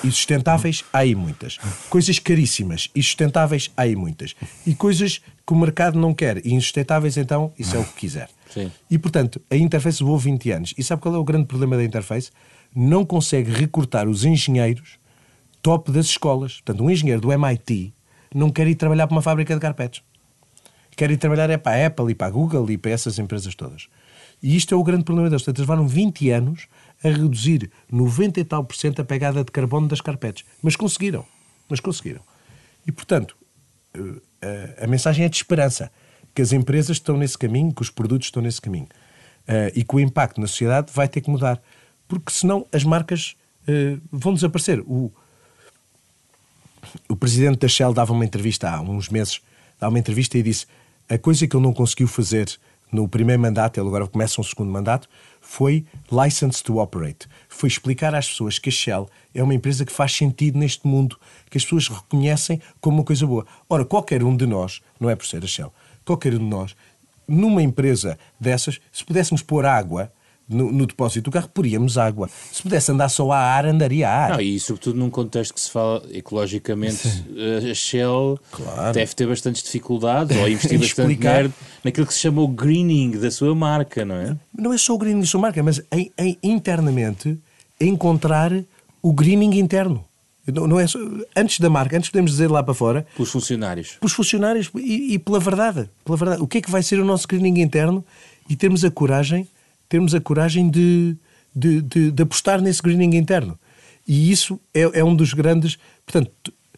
e 0.03 0.11
sustentáveis, 0.11 0.83
há 0.91 0.99
aí 0.99 1.15
muitas. 1.15 1.57
Coisas 1.89 2.19
caríssimas 2.19 2.89
e 2.95 3.03
sustentáveis, 3.03 3.71
há 3.75 3.83
aí 3.83 3.95
muitas. 3.95 4.35
E 4.65 4.73
coisas 4.73 5.21
que 5.45 5.53
o 5.53 5.55
mercado 5.55 5.99
não 5.99 6.13
quer 6.13 6.45
e 6.45 6.53
insustentáveis, 6.53 7.17
então, 7.17 7.51
isso 7.57 7.75
é 7.75 7.79
o 7.79 7.85
que 7.85 7.93
quiser. 7.93 8.29
Sim. 8.49 8.71
E, 8.89 8.97
portanto, 8.97 9.41
a 9.49 9.55
Interface 9.55 10.03
levou 10.03 10.17
20 10.17 10.51
anos. 10.51 10.73
E 10.77 10.83
sabe 10.83 11.01
qual 11.01 11.15
é 11.15 11.17
o 11.17 11.23
grande 11.23 11.45
problema 11.45 11.77
da 11.77 11.83
Interface? 11.83 12.31
Não 12.75 13.05
consegue 13.05 13.51
recrutar 13.51 14.07
os 14.07 14.25
engenheiros 14.25 14.99
top 15.61 15.91
das 15.91 16.07
escolas. 16.07 16.61
Portanto, 16.61 16.83
um 16.83 16.89
engenheiro 16.89 17.21
do 17.21 17.31
MIT 17.31 17.93
não 18.33 18.49
quer 18.49 18.67
ir 18.67 18.75
trabalhar 18.75 19.07
para 19.07 19.15
uma 19.15 19.21
fábrica 19.21 19.53
de 19.53 19.59
carpetes. 19.59 20.01
Quer 20.95 21.11
ir 21.11 21.17
trabalhar 21.17 21.49
é 21.49 21.57
para 21.57 21.83
a 21.83 21.87
Apple 21.87 22.11
e 22.11 22.15
para 22.15 22.27
a 22.27 22.29
Google 22.29 22.69
e 22.69 22.77
para 22.77 22.91
essas 22.91 23.17
empresas 23.17 23.55
todas. 23.55 23.87
E 24.41 24.55
isto 24.55 24.73
é 24.73 24.77
o 24.77 24.83
grande 24.83 25.03
problema 25.03 25.29
deles. 25.29 25.43
Portanto, 25.43 25.59
eles 25.59 25.69
levaram 25.69 25.87
20 25.87 26.29
anos 26.31 26.67
a 27.03 27.09
reduzir 27.09 27.69
90 27.91 28.39
e 28.39 28.43
tal 28.43 28.63
por 28.63 28.75
cento 28.75 29.01
a 29.01 29.05
pegada 29.05 29.43
de 29.43 29.51
carbono 29.51 29.87
das 29.87 30.01
carpetes. 30.01 30.45
Mas 30.61 30.75
conseguiram. 30.75 31.25
Mas 31.69 31.79
conseguiram. 31.79 32.21
E, 32.85 32.91
portanto, 32.91 33.35
eh, 34.41 34.83
a 34.83 34.87
mensagem 34.87 35.25
é 35.25 35.29
de 35.29 35.37
esperança. 35.37 35.91
Que 36.33 36.41
as 36.41 36.53
empresas 36.53 36.97
estão 36.97 37.17
nesse 37.17 37.37
caminho, 37.37 37.73
que 37.73 37.81
os 37.81 37.89
produtos 37.89 38.27
estão 38.27 38.41
nesse 38.41 38.61
caminho. 38.61 38.87
Eh, 39.47 39.73
e 39.75 39.83
que 39.83 39.95
o 39.95 39.99
impacto 39.99 40.41
na 40.41 40.47
sociedade 40.47 40.91
vai 40.93 41.07
ter 41.07 41.21
que 41.21 41.29
mudar. 41.29 41.61
Porque 42.07 42.31
senão 42.31 42.65
as 42.71 42.83
marcas 42.83 43.35
eh, 43.67 43.97
vão 44.11 44.33
desaparecer. 44.33 44.79
O, 44.81 45.11
o 47.07 47.15
presidente 47.15 47.59
da 47.59 47.67
Shell 47.67 47.93
dava 47.93 48.11
uma 48.11 48.25
entrevista 48.25 48.69
há 48.69 48.81
uns 48.81 49.09
meses, 49.09 49.39
dava 49.79 49.93
uma 49.93 49.99
entrevista 49.99 50.37
e 50.37 50.43
disse 50.43 50.65
a 51.11 51.17
coisa 51.17 51.45
que 51.45 51.53
ele 51.53 51.63
não 51.63 51.73
conseguiu 51.73 52.07
fazer 52.07 52.57
no 52.89 53.05
primeiro 53.05 53.41
mandato, 53.41 53.77
ele 53.77 53.87
agora 53.87 54.07
começa 54.07 54.39
um 54.39 54.43
segundo 54.45 54.71
mandato, 54.71 55.09
foi 55.41 55.85
license 56.09 56.63
to 56.63 56.77
operate. 56.79 57.27
Foi 57.49 57.67
explicar 57.67 58.15
às 58.15 58.29
pessoas 58.29 58.57
que 58.57 58.69
a 58.69 58.71
Shell 58.71 59.09
é 59.35 59.43
uma 59.43 59.53
empresa 59.53 59.85
que 59.85 59.91
faz 59.91 60.13
sentido 60.13 60.57
neste 60.57 60.87
mundo, 60.87 61.19
que 61.49 61.57
as 61.57 61.65
pessoas 61.65 61.89
reconhecem 61.89 62.61
como 62.79 62.99
uma 62.99 63.03
coisa 63.03 63.27
boa. 63.27 63.45
Ora, 63.69 63.83
qualquer 63.83 64.23
um 64.23 64.37
de 64.37 64.45
nós, 64.45 64.81
não 64.97 65.09
é 65.09 65.15
por 65.15 65.25
ser 65.25 65.43
a 65.43 65.47
Shell, 65.47 65.73
qualquer 66.05 66.33
um 66.33 66.39
de 66.39 66.45
nós, 66.45 66.77
numa 67.27 67.61
empresa 67.61 68.17
dessas, 68.39 68.79
se 68.89 69.03
pudéssemos 69.03 69.41
pôr 69.41 69.65
água 69.65 70.13
no, 70.47 70.71
no, 70.71 70.85
depósito 70.85 71.29
do 71.29 71.33
carro, 71.33 71.49
poríamos 71.53 71.97
água. 71.97 72.29
Se 72.51 72.61
pudesse 72.61 72.91
andar 72.91 73.09
só 73.09 73.31
a 73.31 73.39
ar, 73.39 73.65
andaria 73.65 74.09
a 74.09 74.11
ar. 74.11 74.29
Não, 74.31 74.41
e 74.41 74.59
sobretudo 74.59 74.99
num 74.99 75.09
contexto 75.09 75.53
que 75.53 75.61
se 75.61 75.71
fala 75.71 76.03
ecologicamente, 76.11 77.07
Sim. 77.07 77.25
a 77.71 77.73
Shell 77.73 78.39
claro. 78.51 78.93
deve 78.93 79.15
ter 79.15 79.27
bastantes 79.27 79.63
dificuldades 79.63 80.35
ou 80.37 80.49
investir 80.49 80.77
bastante 80.79 81.15
dinheiro 81.15 81.53
naquilo 81.83 82.05
que 82.05 82.13
se 82.13 82.19
chama 82.19 82.41
o 82.41 82.47
greening 82.47 83.11
da 83.11 83.31
sua 83.31 83.55
marca, 83.55 84.03
não 84.03 84.15
é? 84.15 84.35
Não 84.57 84.73
é 84.73 84.77
só 84.77 84.93
o 84.93 84.97
greening 84.97 85.21
da 85.21 85.27
sua 85.27 85.39
marca, 85.39 85.63
mas 85.63 85.81
em, 85.91 86.11
em 86.17 86.37
internamente 86.43 87.39
encontrar 87.79 88.51
o 89.01 89.13
greening 89.13 89.57
interno. 89.57 90.05
Não, 90.47 90.67
não 90.67 90.79
é 90.79 90.87
só, 90.87 90.99
antes 91.35 91.59
da 91.59 91.69
marca, 91.69 91.95
antes 91.95 92.09
podemos 92.09 92.31
dizer 92.31 92.49
lá 92.49 92.63
para 92.63 92.73
fora. 92.73 93.05
Pelos 93.15 93.31
funcionários. 93.31 93.97
Pelos 93.99 94.13
funcionários 94.13 94.69
e, 94.75 95.13
e 95.13 95.19
pela 95.19 95.39
verdade. 95.39 95.89
Pela 96.03 96.17
verdade. 96.17 96.41
O 96.41 96.47
que 96.47 96.57
é 96.57 96.61
que 96.61 96.71
vai 96.71 96.81
ser 96.81 96.99
o 96.99 97.05
nosso 97.05 97.27
greening 97.27 97.61
interno 97.61 98.03
e 98.49 98.55
termos 98.55 98.83
a 98.83 98.91
coragem 98.91 99.47
termos 99.91 100.15
a 100.15 100.21
coragem 100.21 100.69
de, 100.69 101.17
de, 101.53 101.81
de, 101.81 102.11
de 102.11 102.23
apostar 102.23 102.61
nesse 102.61 102.81
greening 102.81 103.17
interno. 103.17 103.59
E 104.07 104.31
isso 104.31 104.57
é, 104.73 104.99
é, 104.99 105.03
um 105.03 105.13
dos 105.13 105.33
grandes. 105.33 105.77
Portanto, 106.05 106.31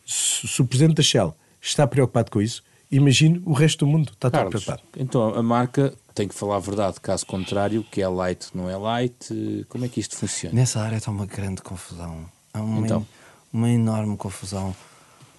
se, 0.04 0.60
o 0.60 0.66
presidente 0.66 0.96
da 0.96 1.04
Shell 1.04 1.36
está 1.62 1.86
preocupado 1.86 2.32
com 2.32 2.42
isso, 2.42 2.64
imagino 2.92 3.40
o 3.46 3.54
resto 3.54 3.86
do 3.86 3.92
mundo 3.92 4.12
está 4.12 4.32
Carlos, 4.32 4.52
todo 4.52 4.64
preocupado. 4.64 4.90
Então 4.98 5.36
a 5.36 5.44
marca 5.44 5.94
tem 6.16 6.28
que 6.28 6.34
falar 6.34 6.56
a 6.56 6.60
verdade, 6.60 7.00
caso 7.00 7.24
contrário, 7.24 7.86
que 7.92 8.02
é 8.02 8.08
light, 8.08 8.48
não 8.56 8.68
é 8.68 8.76
light. 8.76 9.30
Como 9.70 9.86
é 9.86 9.88
que 9.88 10.00
isto 10.00 10.18
funciona? 10.18 10.56
Nessa 10.56 10.82
área 10.82 10.98
está 10.98 11.12
uma 11.12 11.28
grande 11.28 11.62
confusão. 11.62 12.26
Há 12.52 12.62
uma, 12.62 12.84
então. 12.84 13.06
uma 13.54 13.70
enorme 13.70 14.18
confusão. 14.18 14.76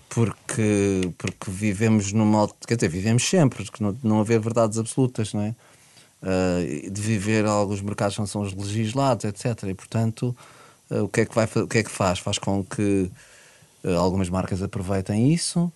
Porque, 0.09 1.13
porque 1.19 1.51
vivemos 1.51 2.13
numa. 2.13 2.49
Quer 2.69 2.77
dizer, 2.77 2.89
vivemos 2.89 3.29
sempre, 3.29 3.65
porque 3.65 3.83
não, 3.83 3.97
não 4.01 4.21
haver 4.21 4.39
verdades 4.39 4.79
absolutas, 4.79 5.35
não 5.35 5.41
é? 5.41 5.57
Uh, 6.25 6.91
de 6.91 7.01
viver 7.01 7.45
alguns 7.45 7.81
mercados 7.83 8.19
não 8.19 8.27
são 8.27 8.43
os 8.43 8.55
legislados, 8.55 9.25
etc. 9.25 9.65
E, 9.69 9.75
portanto, 9.75 10.35
uh, 10.91 11.05
o, 11.05 11.09
que 11.09 11.21
é 11.21 11.27
que 11.27 11.35
vai, 11.35 11.45
o 11.45 11.69
que 11.69 11.79
é 11.79 11.83
que 11.83 11.91
faz? 11.91 12.19
Faz 12.19 12.39
com 12.39 12.65
que 12.65 13.11
uh, 13.85 13.97
algumas 13.99 14.29
marcas 14.29 14.63
aproveitem 14.63 15.33
isso, 15.33 15.73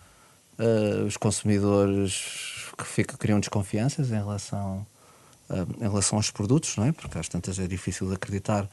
os 1.07 1.17
consumidores 1.17 2.67
que 2.77 3.05
criam 3.17 3.39
desconfianças 3.39 4.11
em 4.11 4.17
relação, 4.17 4.85
em 5.81 5.89
relação 5.89 6.19
aos 6.19 6.33
produtos, 6.33 6.77
não 6.77 6.85
é? 6.85 6.91
Porque 6.91 7.17
às 7.17 7.29
tantas 7.29 7.61
é 7.61 7.67
difícil 7.69 8.13
acreditar 8.13 8.69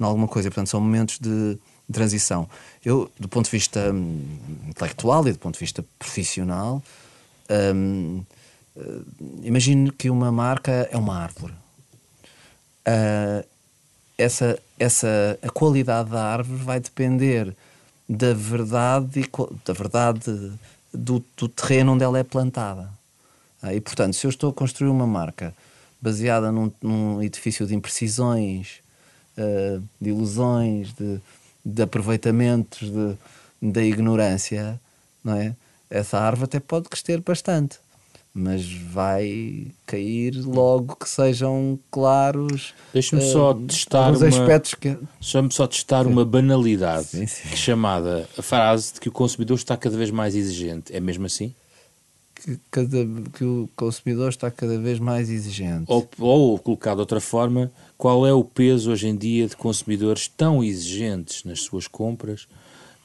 em 0.00 0.02
alguma 0.02 0.26
coisa. 0.26 0.50
Portanto, 0.50 0.70
são 0.70 0.80
momentos 0.80 1.20
de 1.20 1.56
transição. 1.92 2.48
Eu, 2.84 3.08
do 3.16 3.28
ponto 3.28 3.44
de 3.44 3.52
vista 3.52 3.92
hum, 3.92 4.26
intelectual 4.66 5.28
e 5.28 5.32
do 5.32 5.38
ponto 5.38 5.54
de 5.54 5.60
vista 5.60 5.84
profissional, 6.00 6.82
um, 7.48 8.22
Uh, 8.22 8.39
imagine 9.42 9.90
que 9.90 10.10
uma 10.10 10.30
marca 10.30 10.88
é 10.90 10.96
uma 10.96 11.16
árvore. 11.16 11.52
Uh, 12.86 13.46
essa, 14.16 14.58
essa, 14.78 15.38
a 15.42 15.48
qualidade 15.48 16.10
da 16.10 16.22
árvore 16.22 16.62
vai 16.62 16.80
depender 16.80 17.54
da 18.08 18.34
verdade, 18.34 19.24
da 19.64 19.72
verdade 19.72 20.52
do, 20.92 21.24
do 21.36 21.48
terreno 21.48 21.92
onde 21.92 22.04
ela 22.04 22.18
é 22.18 22.24
plantada. 22.24 22.90
Uh, 23.62 23.72
e, 23.72 23.80
portanto, 23.80 24.14
se 24.14 24.26
eu 24.26 24.30
estou 24.30 24.50
a 24.50 24.54
construir 24.54 24.90
uma 24.90 25.06
marca 25.06 25.54
baseada 26.00 26.50
num, 26.50 26.72
num 26.82 27.22
edifício 27.22 27.66
de 27.66 27.74
imprecisões, 27.74 28.80
uh, 29.36 29.82
de 30.00 30.10
ilusões, 30.10 30.92
de, 30.94 31.20
de 31.64 31.82
aproveitamentos 31.82 32.90
de, 32.90 33.16
da 33.60 33.82
ignorância, 33.82 34.80
não 35.22 35.34
é? 35.34 35.54
essa 35.90 36.18
árvore 36.18 36.44
até 36.44 36.60
pode 36.60 36.88
crescer 36.88 37.20
bastante 37.20 37.78
mas 38.32 38.70
vai 38.72 39.68
cair 39.84 40.36
logo 40.44 40.94
que 40.96 41.08
sejam 41.08 41.78
claros. 41.90 42.74
Deixa-me 42.92 43.22
uh, 43.22 43.32
só 43.32 43.54
testar 43.54 44.16
uma, 44.16 44.26
aspectos 44.26 44.74
que... 44.74 44.96
Deixa-me 45.20 45.52
só 45.52 45.66
testar 45.66 46.04
sim. 46.04 46.10
uma 46.10 46.24
banalidade 46.24 47.06
sim, 47.06 47.26
sim. 47.26 47.56
chamada 47.56 48.28
a 48.38 48.42
frase 48.42 48.94
de 48.94 49.00
que 49.00 49.08
o 49.08 49.12
consumidor 49.12 49.56
está 49.56 49.76
cada 49.76 49.96
vez 49.96 50.10
mais 50.10 50.34
exigente. 50.36 50.94
É 50.94 51.00
mesmo 51.00 51.26
assim? 51.26 51.54
Que, 52.34 52.58
cada, 52.70 53.06
que 53.34 53.44
o 53.44 53.68
consumidor 53.76 54.28
está 54.28 54.50
cada 54.50 54.78
vez 54.78 54.98
mais 54.98 55.28
exigente. 55.28 55.84
Ou, 55.88 56.08
ou 56.18 56.58
colocado 56.58 56.96
de 56.96 57.00
outra 57.00 57.20
forma, 57.20 57.70
qual 57.98 58.26
é 58.26 58.32
o 58.32 58.44
peso 58.44 58.92
hoje 58.92 59.08
em 59.08 59.16
dia 59.16 59.48
de 59.48 59.56
consumidores 59.56 60.28
tão 60.28 60.62
exigentes 60.62 61.44
nas 61.44 61.60
suas 61.60 61.88
compras 61.88 62.46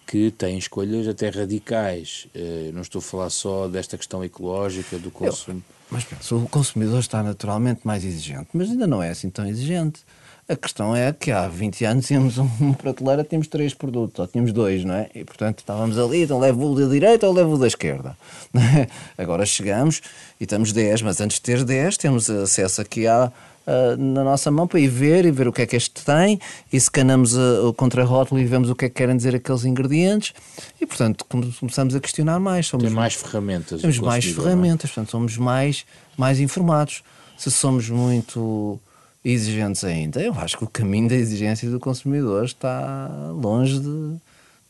que 0.05 0.31
têm 0.31 0.57
escolhas 0.57 1.07
até 1.07 1.29
radicais. 1.29 2.27
Uh, 2.35 2.71
não 2.73 2.81
estou 2.81 2.99
a 2.99 3.01
falar 3.01 3.29
só 3.29 3.67
desta 3.67 3.97
questão 3.97 4.23
ecológica 4.23 4.97
do 4.97 5.11
consumo. 5.11 5.63
Mas 5.89 6.03
penso, 6.03 6.37
o 6.37 6.49
consumidor 6.49 6.99
está 6.99 7.21
naturalmente 7.21 7.81
mais 7.83 8.03
exigente, 8.03 8.47
mas 8.53 8.69
ainda 8.69 8.87
não 8.87 9.01
é 9.01 9.09
assim 9.09 9.29
tão 9.29 9.45
exigente. 9.45 10.01
A 10.47 10.55
questão 10.55 10.95
é 10.95 11.11
que 11.11 11.31
há 11.31 11.47
20 11.47 11.85
anos 11.85 12.05
tínhamos 12.05 12.37
uma 12.37 12.73
prateleira, 12.77 13.23
tínhamos 13.23 13.47
três 13.47 13.73
produtos, 13.73 14.19
ou 14.19 14.27
tínhamos 14.27 14.53
dois, 14.53 14.85
não 14.85 14.93
é? 14.93 15.09
E 15.15 15.23
portanto 15.23 15.59
estávamos 15.59 15.97
ali, 15.97 16.23
então 16.23 16.39
levo 16.39 16.71
o 16.71 16.79
da 16.79 16.87
direita 16.87 17.27
ou 17.27 17.33
levo 17.33 17.55
o 17.55 17.57
da 17.57 17.65
esquerda. 17.65 18.15
Agora 19.17 19.43
chegamos 19.43 20.01
e 20.39 20.43
estamos 20.43 20.71
10, 20.71 21.01
mas 21.01 21.19
antes 21.19 21.37
de 21.37 21.41
ter 21.41 21.63
10 21.63 21.97
temos 21.97 22.29
acesso 22.29 22.79
aqui 22.79 23.07
à, 23.07 23.31
Uh, 23.65 23.97
na 23.97 24.23
nossa 24.23 24.51
mão 24.51 24.67
para 24.67 24.80
ir 24.80 24.88
ver 24.88 25.25
e 25.25 25.32
ver 25.32 25.47
o 25.47 25.51
que 25.51 25.63
é 25.63 25.65
que 25.65 25.75
este 25.75 26.06
tem 26.06 26.39
e 26.71 26.78
escanamos 26.78 27.36
uh, 27.36 27.67
o 27.67 27.73
contrarótulo 27.73 28.39
e 28.39 28.45
vemos 28.45 28.69
o 28.69 28.75
que 28.75 28.86
é 28.86 28.89
que 28.89 28.93
querem 28.93 29.17
dizer 29.17 29.34
aqueles 29.34 29.65
ingredientes 29.65 30.36
e 30.80 30.86
portanto 30.86 31.25
começamos 31.25 31.95
a 31.95 31.99
questionar 31.99 32.39
mais 32.39 32.67
somos, 32.67 32.86
tem 32.86 32.93
mais 32.93 33.15
ferramentas 33.15 33.82
temos 33.82 33.97
mais 33.97 34.23
é? 34.23 34.28
ferramentas, 34.30 34.91
portanto 34.91 35.10
somos 35.10 35.36
mais, 35.38 35.84
mais 36.15 36.39
informados 36.39 37.01
se 37.38 37.49
somos 37.49 37.89
muito 37.89 38.80
exigentes 39.23 39.84
ainda. 39.84 40.21
Eu 40.21 40.34
acho 40.36 40.58
que 40.58 40.63
o 40.63 40.67
caminho 40.67 41.10
da 41.10 41.15
exigência 41.15 41.69
do 41.69 41.80
consumidor 41.80 42.45
está 42.45 43.10
longe 43.34 43.80
de, 43.80 44.15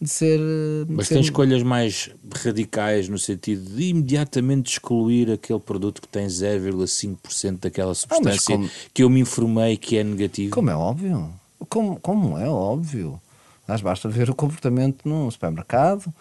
de 0.06 0.12
ser. 0.12 0.40
De 0.40 0.94
Mas 0.94 1.08
ser... 1.08 1.16
tem 1.16 1.24
escolhas 1.24 1.62
mais 1.64 2.10
radicais 2.34 3.10
no 3.10 3.20
sentido 3.20 3.70
de 3.76 3.90
imediatamente 3.90 4.72
excluir 4.72 5.32
aquele 5.32 5.60
produto 5.60 6.02
que 6.02 6.08
tem 6.08 6.28
0,5% 6.28 7.60
daquela 7.60 7.92
ah, 7.92 7.96
substância 7.96 8.56
ah, 8.56 8.58
como... 8.58 8.70
que 8.94 9.04
eu 9.04 9.10
me 9.10 9.20
informei 9.20 9.76
que 9.78 9.98
é 9.98 10.04
negativo? 10.04 10.52
Como 10.52 10.70
é 10.70 10.76
óbvio. 10.76 11.30
Como, 11.68 12.00
como 12.00 12.38
é 12.38 12.48
óbvio. 12.48 13.20
Mas 13.68 13.82
basta 13.82 14.08
ver 14.08 14.30
o 14.30 14.36
comportamento 14.36 15.08
num 15.08 15.30
supermercado. 15.30 16.14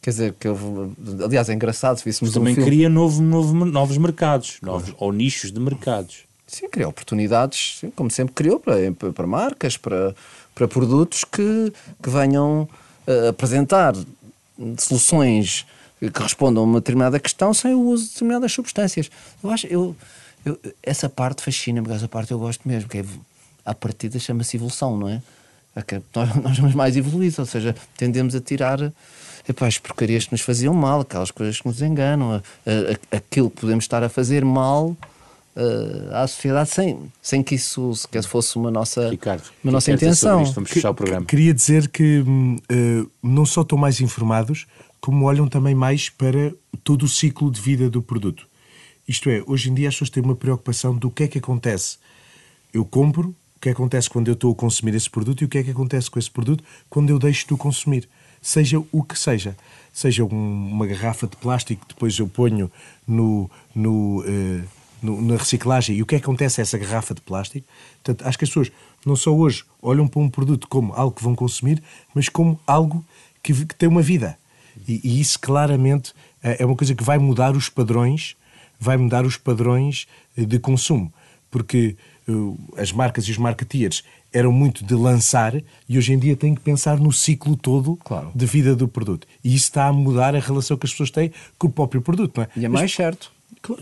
Quer 0.00 0.10
dizer, 0.10 0.34
que 0.38 0.48
eu, 0.48 0.92
aliás, 1.24 1.48
é 1.48 1.54
engraçado 1.54 1.96
se 1.98 2.04
víssemos 2.04 2.30
Mas 2.30 2.34
também 2.34 2.52
um 2.52 2.56
filme... 2.56 2.70
cria 2.70 2.88
novo, 2.88 3.22
novo, 3.22 3.64
novos 3.64 3.96
mercados, 3.98 4.58
novos, 4.60 4.92
ou 4.98 5.12
nichos 5.12 5.52
de 5.52 5.60
mercados. 5.60 6.24
Sim, 6.44 6.68
cria 6.68 6.88
oportunidades, 6.88 7.78
sim, 7.78 7.90
como 7.90 8.10
sempre 8.10 8.34
criou, 8.34 8.58
para, 8.58 9.12
para 9.12 9.26
marcas, 9.26 9.76
para, 9.76 10.14
para 10.54 10.66
produtos 10.66 11.24
que, 11.24 11.72
que 12.02 12.10
venham 12.10 12.68
uh, 13.06 13.28
apresentar 13.28 13.94
soluções 14.78 15.66
que 16.00 16.22
respondam 16.22 16.64
a 16.64 16.66
uma 16.66 16.80
determinada 16.80 17.18
questão 17.20 17.54
sem 17.54 17.74
o 17.74 17.80
uso 17.80 18.04
de 18.04 18.12
determinadas 18.12 18.52
substâncias. 18.52 19.10
Eu 19.42 19.50
acho, 19.50 19.66
eu, 19.68 19.96
eu 20.44 20.58
essa 20.82 21.08
parte 21.08 21.42
fascina-me, 21.42 21.90
essa 21.92 22.08
parte 22.08 22.32
eu 22.32 22.38
gosto 22.38 22.66
mesmo, 22.66 22.88
que 22.88 22.98
é, 22.98 23.04
a 23.64 23.74
partida 23.74 24.18
chama-se 24.18 24.56
evolução, 24.56 24.96
não 24.96 25.08
é? 25.08 25.22
é 25.76 26.02
nós, 26.14 26.34
nós 26.42 26.56
somos 26.56 26.74
mais 26.74 26.96
evoluídos, 26.96 27.38
ou 27.38 27.46
seja, 27.46 27.74
tendemos 27.96 28.34
a 28.34 28.40
tirar 28.40 28.92
epá, 29.48 29.66
as 29.66 29.78
porcarias 29.78 30.24
que 30.24 30.32
nos 30.32 30.40
faziam 30.40 30.74
mal, 30.74 31.00
aquelas 31.00 31.30
coisas 31.30 31.60
que 31.60 31.66
nos 31.68 31.80
enganam, 31.80 32.32
a, 32.32 32.36
a, 32.36 33.16
aquilo 33.16 33.48
que 33.50 33.60
podemos 33.60 33.84
estar 33.84 34.02
a 34.02 34.08
fazer 34.08 34.44
mal 34.44 34.96
uh, 35.56 36.14
à 36.14 36.26
sociedade 36.26 36.70
sem, 36.70 37.12
sem 37.20 37.42
que 37.42 37.54
isso 37.54 37.94
sequer 37.94 38.24
fosse 38.24 38.56
uma 38.56 38.70
nossa, 38.70 39.08
Ricardo, 39.08 39.44
uma 39.62 39.72
nossa 39.72 39.90
intenção. 39.92 40.42
Isto? 40.42 40.54
Vamos 40.54 40.70
fechar 40.70 40.90
o 40.90 40.94
programa. 40.94 41.26
Queria 41.26 41.52
dizer 41.52 41.88
que 41.88 42.20
uh, 42.20 43.10
não 43.22 43.44
só 43.44 43.62
estão 43.62 43.78
mais 43.78 44.00
informados, 44.00 44.66
como 45.00 45.26
olham 45.26 45.48
também 45.48 45.74
mais 45.74 46.08
para 46.08 46.52
todo 46.84 47.04
o 47.04 47.08
ciclo 47.08 47.50
de 47.50 47.60
vida 47.60 47.90
do 47.90 48.02
produto. 48.02 48.46
Isto 49.06 49.28
é, 49.30 49.42
hoje 49.46 49.70
em 49.70 49.74
dia 49.74 49.88
as 49.88 49.94
pessoas 49.94 50.10
têm 50.10 50.22
uma 50.22 50.36
preocupação 50.36 50.96
do 50.96 51.10
que 51.10 51.24
é 51.24 51.28
que 51.28 51.38
acontece. 51.38 51.98
Eu 52.72 52.84
compro, 52.84 53.34
o 53.56 53.60
que 53.60 53.68
acontece 53.68 54.08
quando 54.08 54.28
eu 54.28 54.34
estou 54.34 54.52
a 54.52 54.54
consumir 54.54 54.94
esse 54.94 55.10
produto 55.10 55.42
e 55.42 55.44
o 55.44 55.48
que 55.48 55.58
é 55.58 55.62
que 55.62 55.70
acontece 55.70 56.10
com 56.10 56.18
esse 56.18 56.30
produto 56.30 56.62
quando 56.88 57.10
eu 57.10 57.18
deixo 57.18 57.46
de 57.46 57.54
o 57.54 57.56
consumir. 57.56 58.08
Seja 58.40 58.82
o 58.90 59.02
que 59.02 59.18
seja. 59.18 59.56
Seja 59.92 60.24
um, 60.24 60.68
uma 60.70 60.86
garrafa 60.86 61.26
de 61.26 61.36
plástico 61.36 61.84
que 61.84 61.94
depois 61.94 62.18
eu 62.18 62.28
ponho 62.28 62.70
no, 63.06 63.50
no 63.74 64.20
uh, 64.20 64.62
no, 65.02 65.20
na 65.20 65.36
reciclagem 65.36 65.96
e 65.96 66.02
o 66.02 66.06
que 66.06 66.14
é 66.14 66.18
que 66.18 66.24
acontece 66.24 66.60
a 66.60 66.62
essa 66.62 66.78
garrafa 66.78 67.14
de 67.14 67.20
plástico. 67.20 67.66
Portanto, 68.02 68.26
acho 68.26 68.38
que 68.38 68.44
as 68.44 68.50
pessoas 68.50 68.72
não 69.04 69.16
só 69.16 69.34
hoje 69.34 69.64
olham 69.80 70.06
para 70.06 70.20
um 70.20 70.30
produto 70.30 70.68
como 70.68 70.92
algo 70.94 71.14
que 71.14 71.22
vão 71.22 71.34
consumir, 71.34 71.82
mas 72.14 72.28
como 72.28 72.58
algo 72.66 73.04
que, 73.42 73.52
que 73.66 73.74
tem 73.74 73.88
uma 73.88 74.02
vida. 74.02 74.38
E, 74.86 75.00
e, 75.04 75.20
isso 75.20 75.38
claramente 75.38 76.12
é, 76.42 76.62
é 76.62 76.66
uma 76.66 76.76
coisa 76.76 76.94
que 76.94 77.02
vai 77.02 77.18
mudar 77.18 77.56
os 77.56 77.68
padrões, 77.68 78.36
vai 78.78 78.96
mudar 78.96 79.24
os 79.24 79.36
padrões 79.36 80.06
eh, 80.36 80.44
de 80.44 80.58
consumo. 80.58 81.12
Porque 81.50 81.96
uh, 82.26 82.58
as 82.78 82.92
marcas 82.92 83.24
e 83.26 83.30
os 83.30 83.38
marketeers 83.38 84.02
eram 84.32 84.50
muito 84.50 84.84
de 84.84 84.94
lançar 84.94 85.54
e 85.86 85.98
hoje 85.98 86.14
em 86.14 86.18
dia 86.18 86.34
têm 86.34 86.54
que 86.54 86.60
pensar 86.62 86.98
no 86.98 87.12
ciclo 87.12 87.54
todo 87.54 87.96
claro. 87.96 88.32
de 88.34 88.46
vida 88.46 88.74
do 88.74 88.88
produto. 88.88 89.26
E 89.44 89.54
isso 89.54 89.64
está 89.64 89.86
a 89.86 89.92
mudar 89.92 90.34
a 90.34 90.40
relação 90.40 90.76
que 90.76 90.86
as 90.86 90.92
pessoas 90.92 91.10
têm 91.10 91.30
com 91.58 91.66
o 91.66 91.70
próprio 91.70 92.00
produto. 92.00 92.38
Não 92.38 92.44
é? 92.44 92.48
E 92.56 92.64
é 92.64 92.68
mais 92.68 92.84
Mas, 92.84 92.94
certo. 92.94 93.30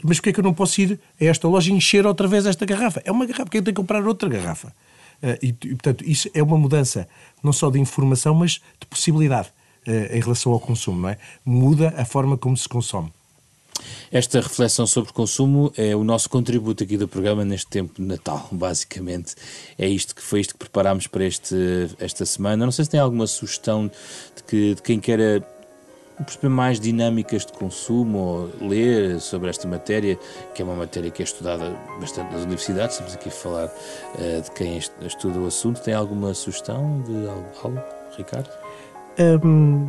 Mas 0.02 0.18
porquê 0.18 0.30
é 0.30 0.32
que 0.32 0.40
eu 0.40 0.44
não 0.44 0.54
posso 0.54 0.80
ir 0.80 1.00
a 1.20 1.24
esta 1.24 1.48
loja 1.48 1.70
e 1.70 1.74
encher 1.74 2.06
outra 2.06 2.28
vez 2.28 2.46
esta 2.46 2.66
garrafa? 2.66 3.00
É 3.04 3.10
uma 3.10 3.24
garrafa, 3.24 3.44
porque 3.44 3.58
eu 3.58 3.62
tenho 3.62 3.74
que 3.74 3.80
comprar 3.80 4.06
outra 4.06 4.28
garrafa. 4.28 4.68
Uh, 5.22 5.36
e, 5.42 5.48
e, 5.48 5.52
portanto, 5.52 6.04
isso 6.06 6.30
é 6.32 6.42
uma 6.42 6.56
mudança 6.56 7.08
não 7.42 7.52
só 7.52 7.70
de 7.70 7.78
informação, 7.78 8.34
mas 8.34 8.52
de 8.52 8.86
possibilidade 8.88 9.48
uh, 9.86 10.16
em 10.16 10.20
relação 10.20 10.52
ao 10.52 10.60
consumo, 10.60 11.00
não 11.00 11.08
é? 11.08 11.18
Muda 11.44 11.94
a 11.96 12.04
forma 12.04 12.36
como 12.36 12.56
se 12.56 12.68
consome. 12.68 13.12
Esta 14.12 14.40
reflexão 14.40 14.86
sobre 14.86 15.12
consumo 15.12 15.72
é 15.76 15.94
o 15.94 16.04
nosso 16.04 16.28
contributo 16.28 16.82
aqui 16.82 16.96
do 16.96 17.08
programa 17.08 17.44
neste 17.44 17.68
tempo 17.68 17.94
de 18.00 18.06
Natal, 18.06 18.48
basicamente. 18.52 19.34
É 19.78 19.88
isto 19.88 20.14
que 20.14 20.22
foi 20.22 20.40
isto 20.40 20.54
que 20.54 20.58
preparámos 20.58 21.06
para 21.06 21.24
este, 21.24 21.54
esta 21.98 22.24
semana. 22.26 22.64
Não 22.64 22.72
sei 22.72 22.84
se 22.84 22.90
tem 22.90 23.00
alguma 23.00 23.26
sugestão 23.26 23.86
de, 23.86 24.42
que, 24.46 24.74
de 24.74 24.82
quem 24.82 25.00
queira 25.00 25.42
perceber 26.24 26.48
mais 26.48 26.78
dinâmicas 26.78 27.44
de 27.46 27.52
consumo 27.52 28.18
ou 28.18 28.68
ler 28.68 29.20
sobre 29.20 29.50
esta 29.50 29.66
matéria, 29.66 30.18
que 30.54 30.62
é 30.62 30.64
uma 30.64 30.74
matéria 30.74 31.10
que 31.10 31.22
é 31.22 31.24
estudada 31.24 31.76
bastante 32.00 32.32
nas 32.32 32.42
universidades, 32.42 32.96
estamos 32.96 33.14
aqui 33.14 33.28
a 33.28 33.32
falar 33.32 33.66
uh, 33.66 34.42
de 34.42 34.50
quem 34.52 34.78
estuda 34.78 35.38
o 35.38 35.46
assunto. 35.46 35.80
Tem 35.80 35.94
alguma 35.94 36.34
sugestão 36.34 37.02
de 37.02 37.26
algo, 37.28 37.80
Ricardo? 38.16 38.50
Um, 39.18 39.88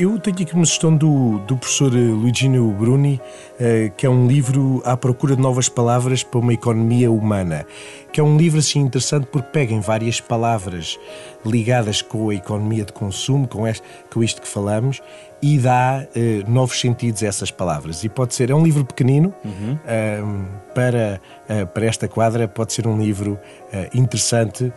eu 0.00 0.18
tenho 0.18 0.34
aqui 0.40 0.54
uma 0.54 0.64
sugestão 0.64 0.96
do, 0.96 1.38
do 1.40 1.58
professor 1.58 1.92
Luigino 1.92 2.72
Bruni, 2.72 3.20
uh, 3.60 3.94
que 3.98 4.06
é 4.06 4.08
um 4.08 4.26
livro 4.26 4.80
à 4.82 4.96
procura 4.96 5.36
de 5.36 5.42
novas 5.42 5.68
palavras 5.68 6.22
para 6.22 6.40
uma 6.40 6.54
economia 6.54 7.12
humana, 7.12 7.66
que 8.10 8.18
é 8.18 8.22
um 8.22 8.38
livro 8.38 8.58
assim 8.58 8.80
interessante 8.80 9.26
porque 9.26 9.48
pega 9.52 9.74
em 9.74 9.80
várias 9.80 10.18
palavras 10.18 10.98
ligadas 11.44 12.00
com 12.00 12.30
a 12.30 12.34
economia 12.34 12.84
de 12.84 12.94
consumo, 12.94 13.46
com, 13.46 13.66
este, 13.66 13.86
com 14.12 14.22
isto 14.22 14.42
que 14.42 14.48
falamos, 14.48 15.00
e 15.42 15.58
dá 15.58 16.04
uh, 16.04 16.50
novos 16.50 16.78
sentidos 16.78 17.22
a 17.22 17.26
essas 17.26 17.50
palavras. 17.50 18.04
E 18.04 18.08
pode 18.08 18.34
ser, 18.34 18.50
é 18.50 18.54
um 18.54 18.62
livro 18.62 18.84
pequenino, 18.84 19.34
uhum. 19.44 19.74
uh, 19.74 20.46
para, 20.74 21.20
uh, 21.48 21.66
para 21.68 21.86
esta 21.86 22.06
quadra, 22.06 22.46
pode 22.46 22.72
ser 22.72 22.86
um 22.86 23.00
livro 23.00 23.38
eh, 23.72 23.88
interessante 23.94 24.72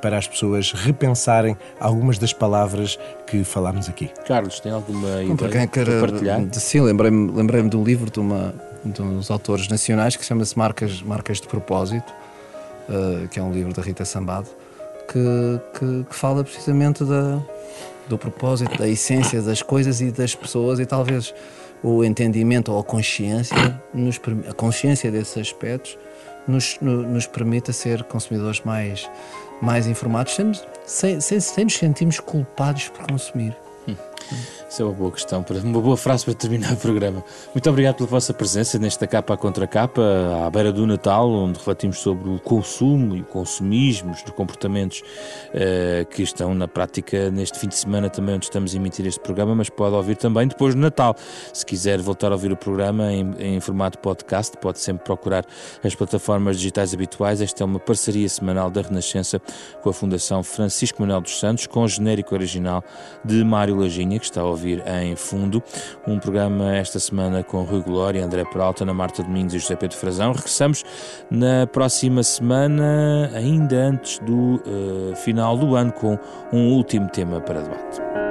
para 0.00 0.18
as 0.18 0.28
pessoas 0.28 0.72
repensarem 0.72 1.56
algumas 1.80 2.18
das 2.18 2.32
palavras 2.32 2.98
que 3.26 3.42
falámos 3.42 3.88
aqui. 3.88 4.10
Carlos, 4.26 4.60
tem 4.60 4.70
alguma 4.70 5.22
ideia 5.22 5.34
para 5.34 5.48
quem 5.48 5.68
quer, 5.68 6.00
partilhar? 6.00 6.40
Sim, 6.52 6.80
lembrei-me 6.82 7.32
lembrei 7.32 7.62
do 7.62 7.82
livro 7.82 8.10
de, 8.10 8.20
uma, 8.20 8.54
de 8.84 9.02
uns 9.02 9.30
autores 9.30 9.68
nacionais 9.68 10.16
que 10.16 10.24
chama-se 10.24 10.56
Marcas, 10.56 11.02
Marcas 11.02 11.40
de 11.40 11.48
Propósito, 11.48 12.12
que 13.30 13.40
é 13.40 13.42
um 13.42 13.52
livro 13.52 13.72
da 13.72 13.82
Rita 13.82 14.04
Sambado, 14.04 14.48
que, 15.08 15.78
que, 15.78 16.04
que 16.04 16.14
fala 16.14 16.44
precisamente 16.44 17.04
da 17.04 17.42
do 18.08 18.18
propósito, 18.18 18.76
da 18.78 18.88
essência 18.88 19.40
das 19.42 19.62
coisas 19.62 20.00
e 20.00 20.10
das 20.10 20.34
pessoas 20.34 20.78
e 20.78 20.86
talvez 20.86 21.34
o 21.82 22.04
entendimento 22.04 22.72
ou 22.72 22.80
a 22.80 22.84
consciência, 22.84 23.80
nos, 23.92 24.20
a 24.48 24.52
consciência 24.54 25.10
desses 25.10 25.36
aspectos 25.36 25.98
nos, 26.46 26.78
nos 26.80 27.26
permita 27.26 27.72
ser 27.72 28.02
consumidores 28.04 28.60
mais, 28.64 29.10
mais 29.60 29.86
informados 29.86 30.34
sem, 30.84 31.20
sem, 31.20 31.40
sem, 31.40 31.64
nos 31.64 31.74
sentirmos 31.76 32.20
culpados 32.20 32.88
por 32.88 33.06
consumir. 33.06 33.56
Isso 34.68 34.82
é 34.82 34.84
uma 34.84 34.94
boa 34.94 35.12
questão, 35.12 35.44
uma 35.62 35.80
boa 35.80 35.96
frase 35.96 36.24
para 36.24 36.34
terminar 36.34 36.72
o 36.72 36.76
programa. 36.76 37.22
Muito 37.54 37.70
obrigado 37.70 37.96
pela 37.96 38.08
vossa 38.08 38.34
presença 38.34 38.78
nesta 38.78 39.06
capa 39.06 39.34
a 39.34 39.36
contra 39.36 39.66
capa, 39.68 40.02
à 40.44 40.50
beira 40.50 40.72
do 40.72 40.84
Natal, 40.86 41.30
onde 41.30 41.58
refletimos 41.58 41.98
sobre 41.98 42.28
o 42.28 42.40
consumo 42.40 43.14
e 43.14 43.20
o 43.20 43.24
consumismo, 43.24 44.10
os 44.10 44.22
comportamentos 44.32 45.00
uh, 45.50 46.04
que 46.06 46.22
estão 46.22 46.54
na 46.54 46.66
prática 46.66 47.30
neste 47.30 47.58
fim 47.58 47.68
de 47.68 47.76
semana 47.76 48.10
também, 48.10 48.34
onde 48.34 48.46
estamos 48.46 48.74
a 48.74 48.76
emitir 48.76 49.06
este 49.06 49.20
programa, 49.20 49.54
mas 49.54 49.70
pode 49.70 49.94
ouvir 49.94 50.16
também 50.16 50.48
depois 50.48 50.74
do 50.74 50.80
Natal. 50.80 51.14
Se 51.52 51.64
quiser 51.64 52.00
voltar 52.00 52.32
a 52.32 52.34
ouvir 52.34 52.50
o 52.50 52.56
programa 52.56 53.12
em, 53.12 53.34
em 53.38 53.60
formato 53.60 53.98
podcast, 53.98 54.56
pode 54.56 54.80
sempre 54.80 55.04
procurar 55.04 55.44
as 55.84 55.94
plataformas 55.94 56.56
digitais 56.56 56.92
habituais. 56.92 57.40
Esta 57.40 57.62
é 57.62 57.64
uma 57.64 57.78
parceria 57.78 58.28
semanal 58.28 58.70
da 58.70 58.82
Renascença 58.82 59.40
com 59.82 59.90
a 59.90 59.92
Fundação 59.92 60.42
Francisco 60.42 61.00
Manuel 61.00 61.20
dos 61.20 61.38
Santos, 61.38 61.66
com 61.66 61.84
o 61.84 61.88
genérico 61.88 62.34
original 62.34 62.82
de 63.24 63.44
Mário 63.44 63.76
Lajinha, 63.76 64.13
que 64.18 64.24
está 64.24 64.40
a 64.40 64.44
ouvir 64.44 64.82
em 64.86 65.16
fundo. 65.16 65.62
Um 66.06 66.18
programa 66.18 66.76
esta 66.76 66.98
semana 66.98 67.42
com 67.42 67.62
Rui 67.62 67.82
Glória, 67.82 68.24
André 68.24 68.44
Peralta, 68.44 68.84
Ana 68.84 68.94
Marta 68.94 69.22
Domingos 69.22 69.54
e 69.54 69.58
José 69.58 69.76
Pedro 69.76 69.96
Frazão. 69.96 70.32
Regressamos 70.32 70.84
na 71.30 71.66
próxima 71.66 72.22
semana, 72.22 73.30
ainda 73.34 73.76
antes 73.76 74.18
do 74.20 74.56
uh, 74.56 75.16
final 75.16 75.56
do 75.56 75.74
ano, 75.76 75.92
com 75.92 76.18
um 76.52 76.72
último 76.72 77.08
tema 77.08 77.40
para 77.40 77.62
debate. 77.62 78.23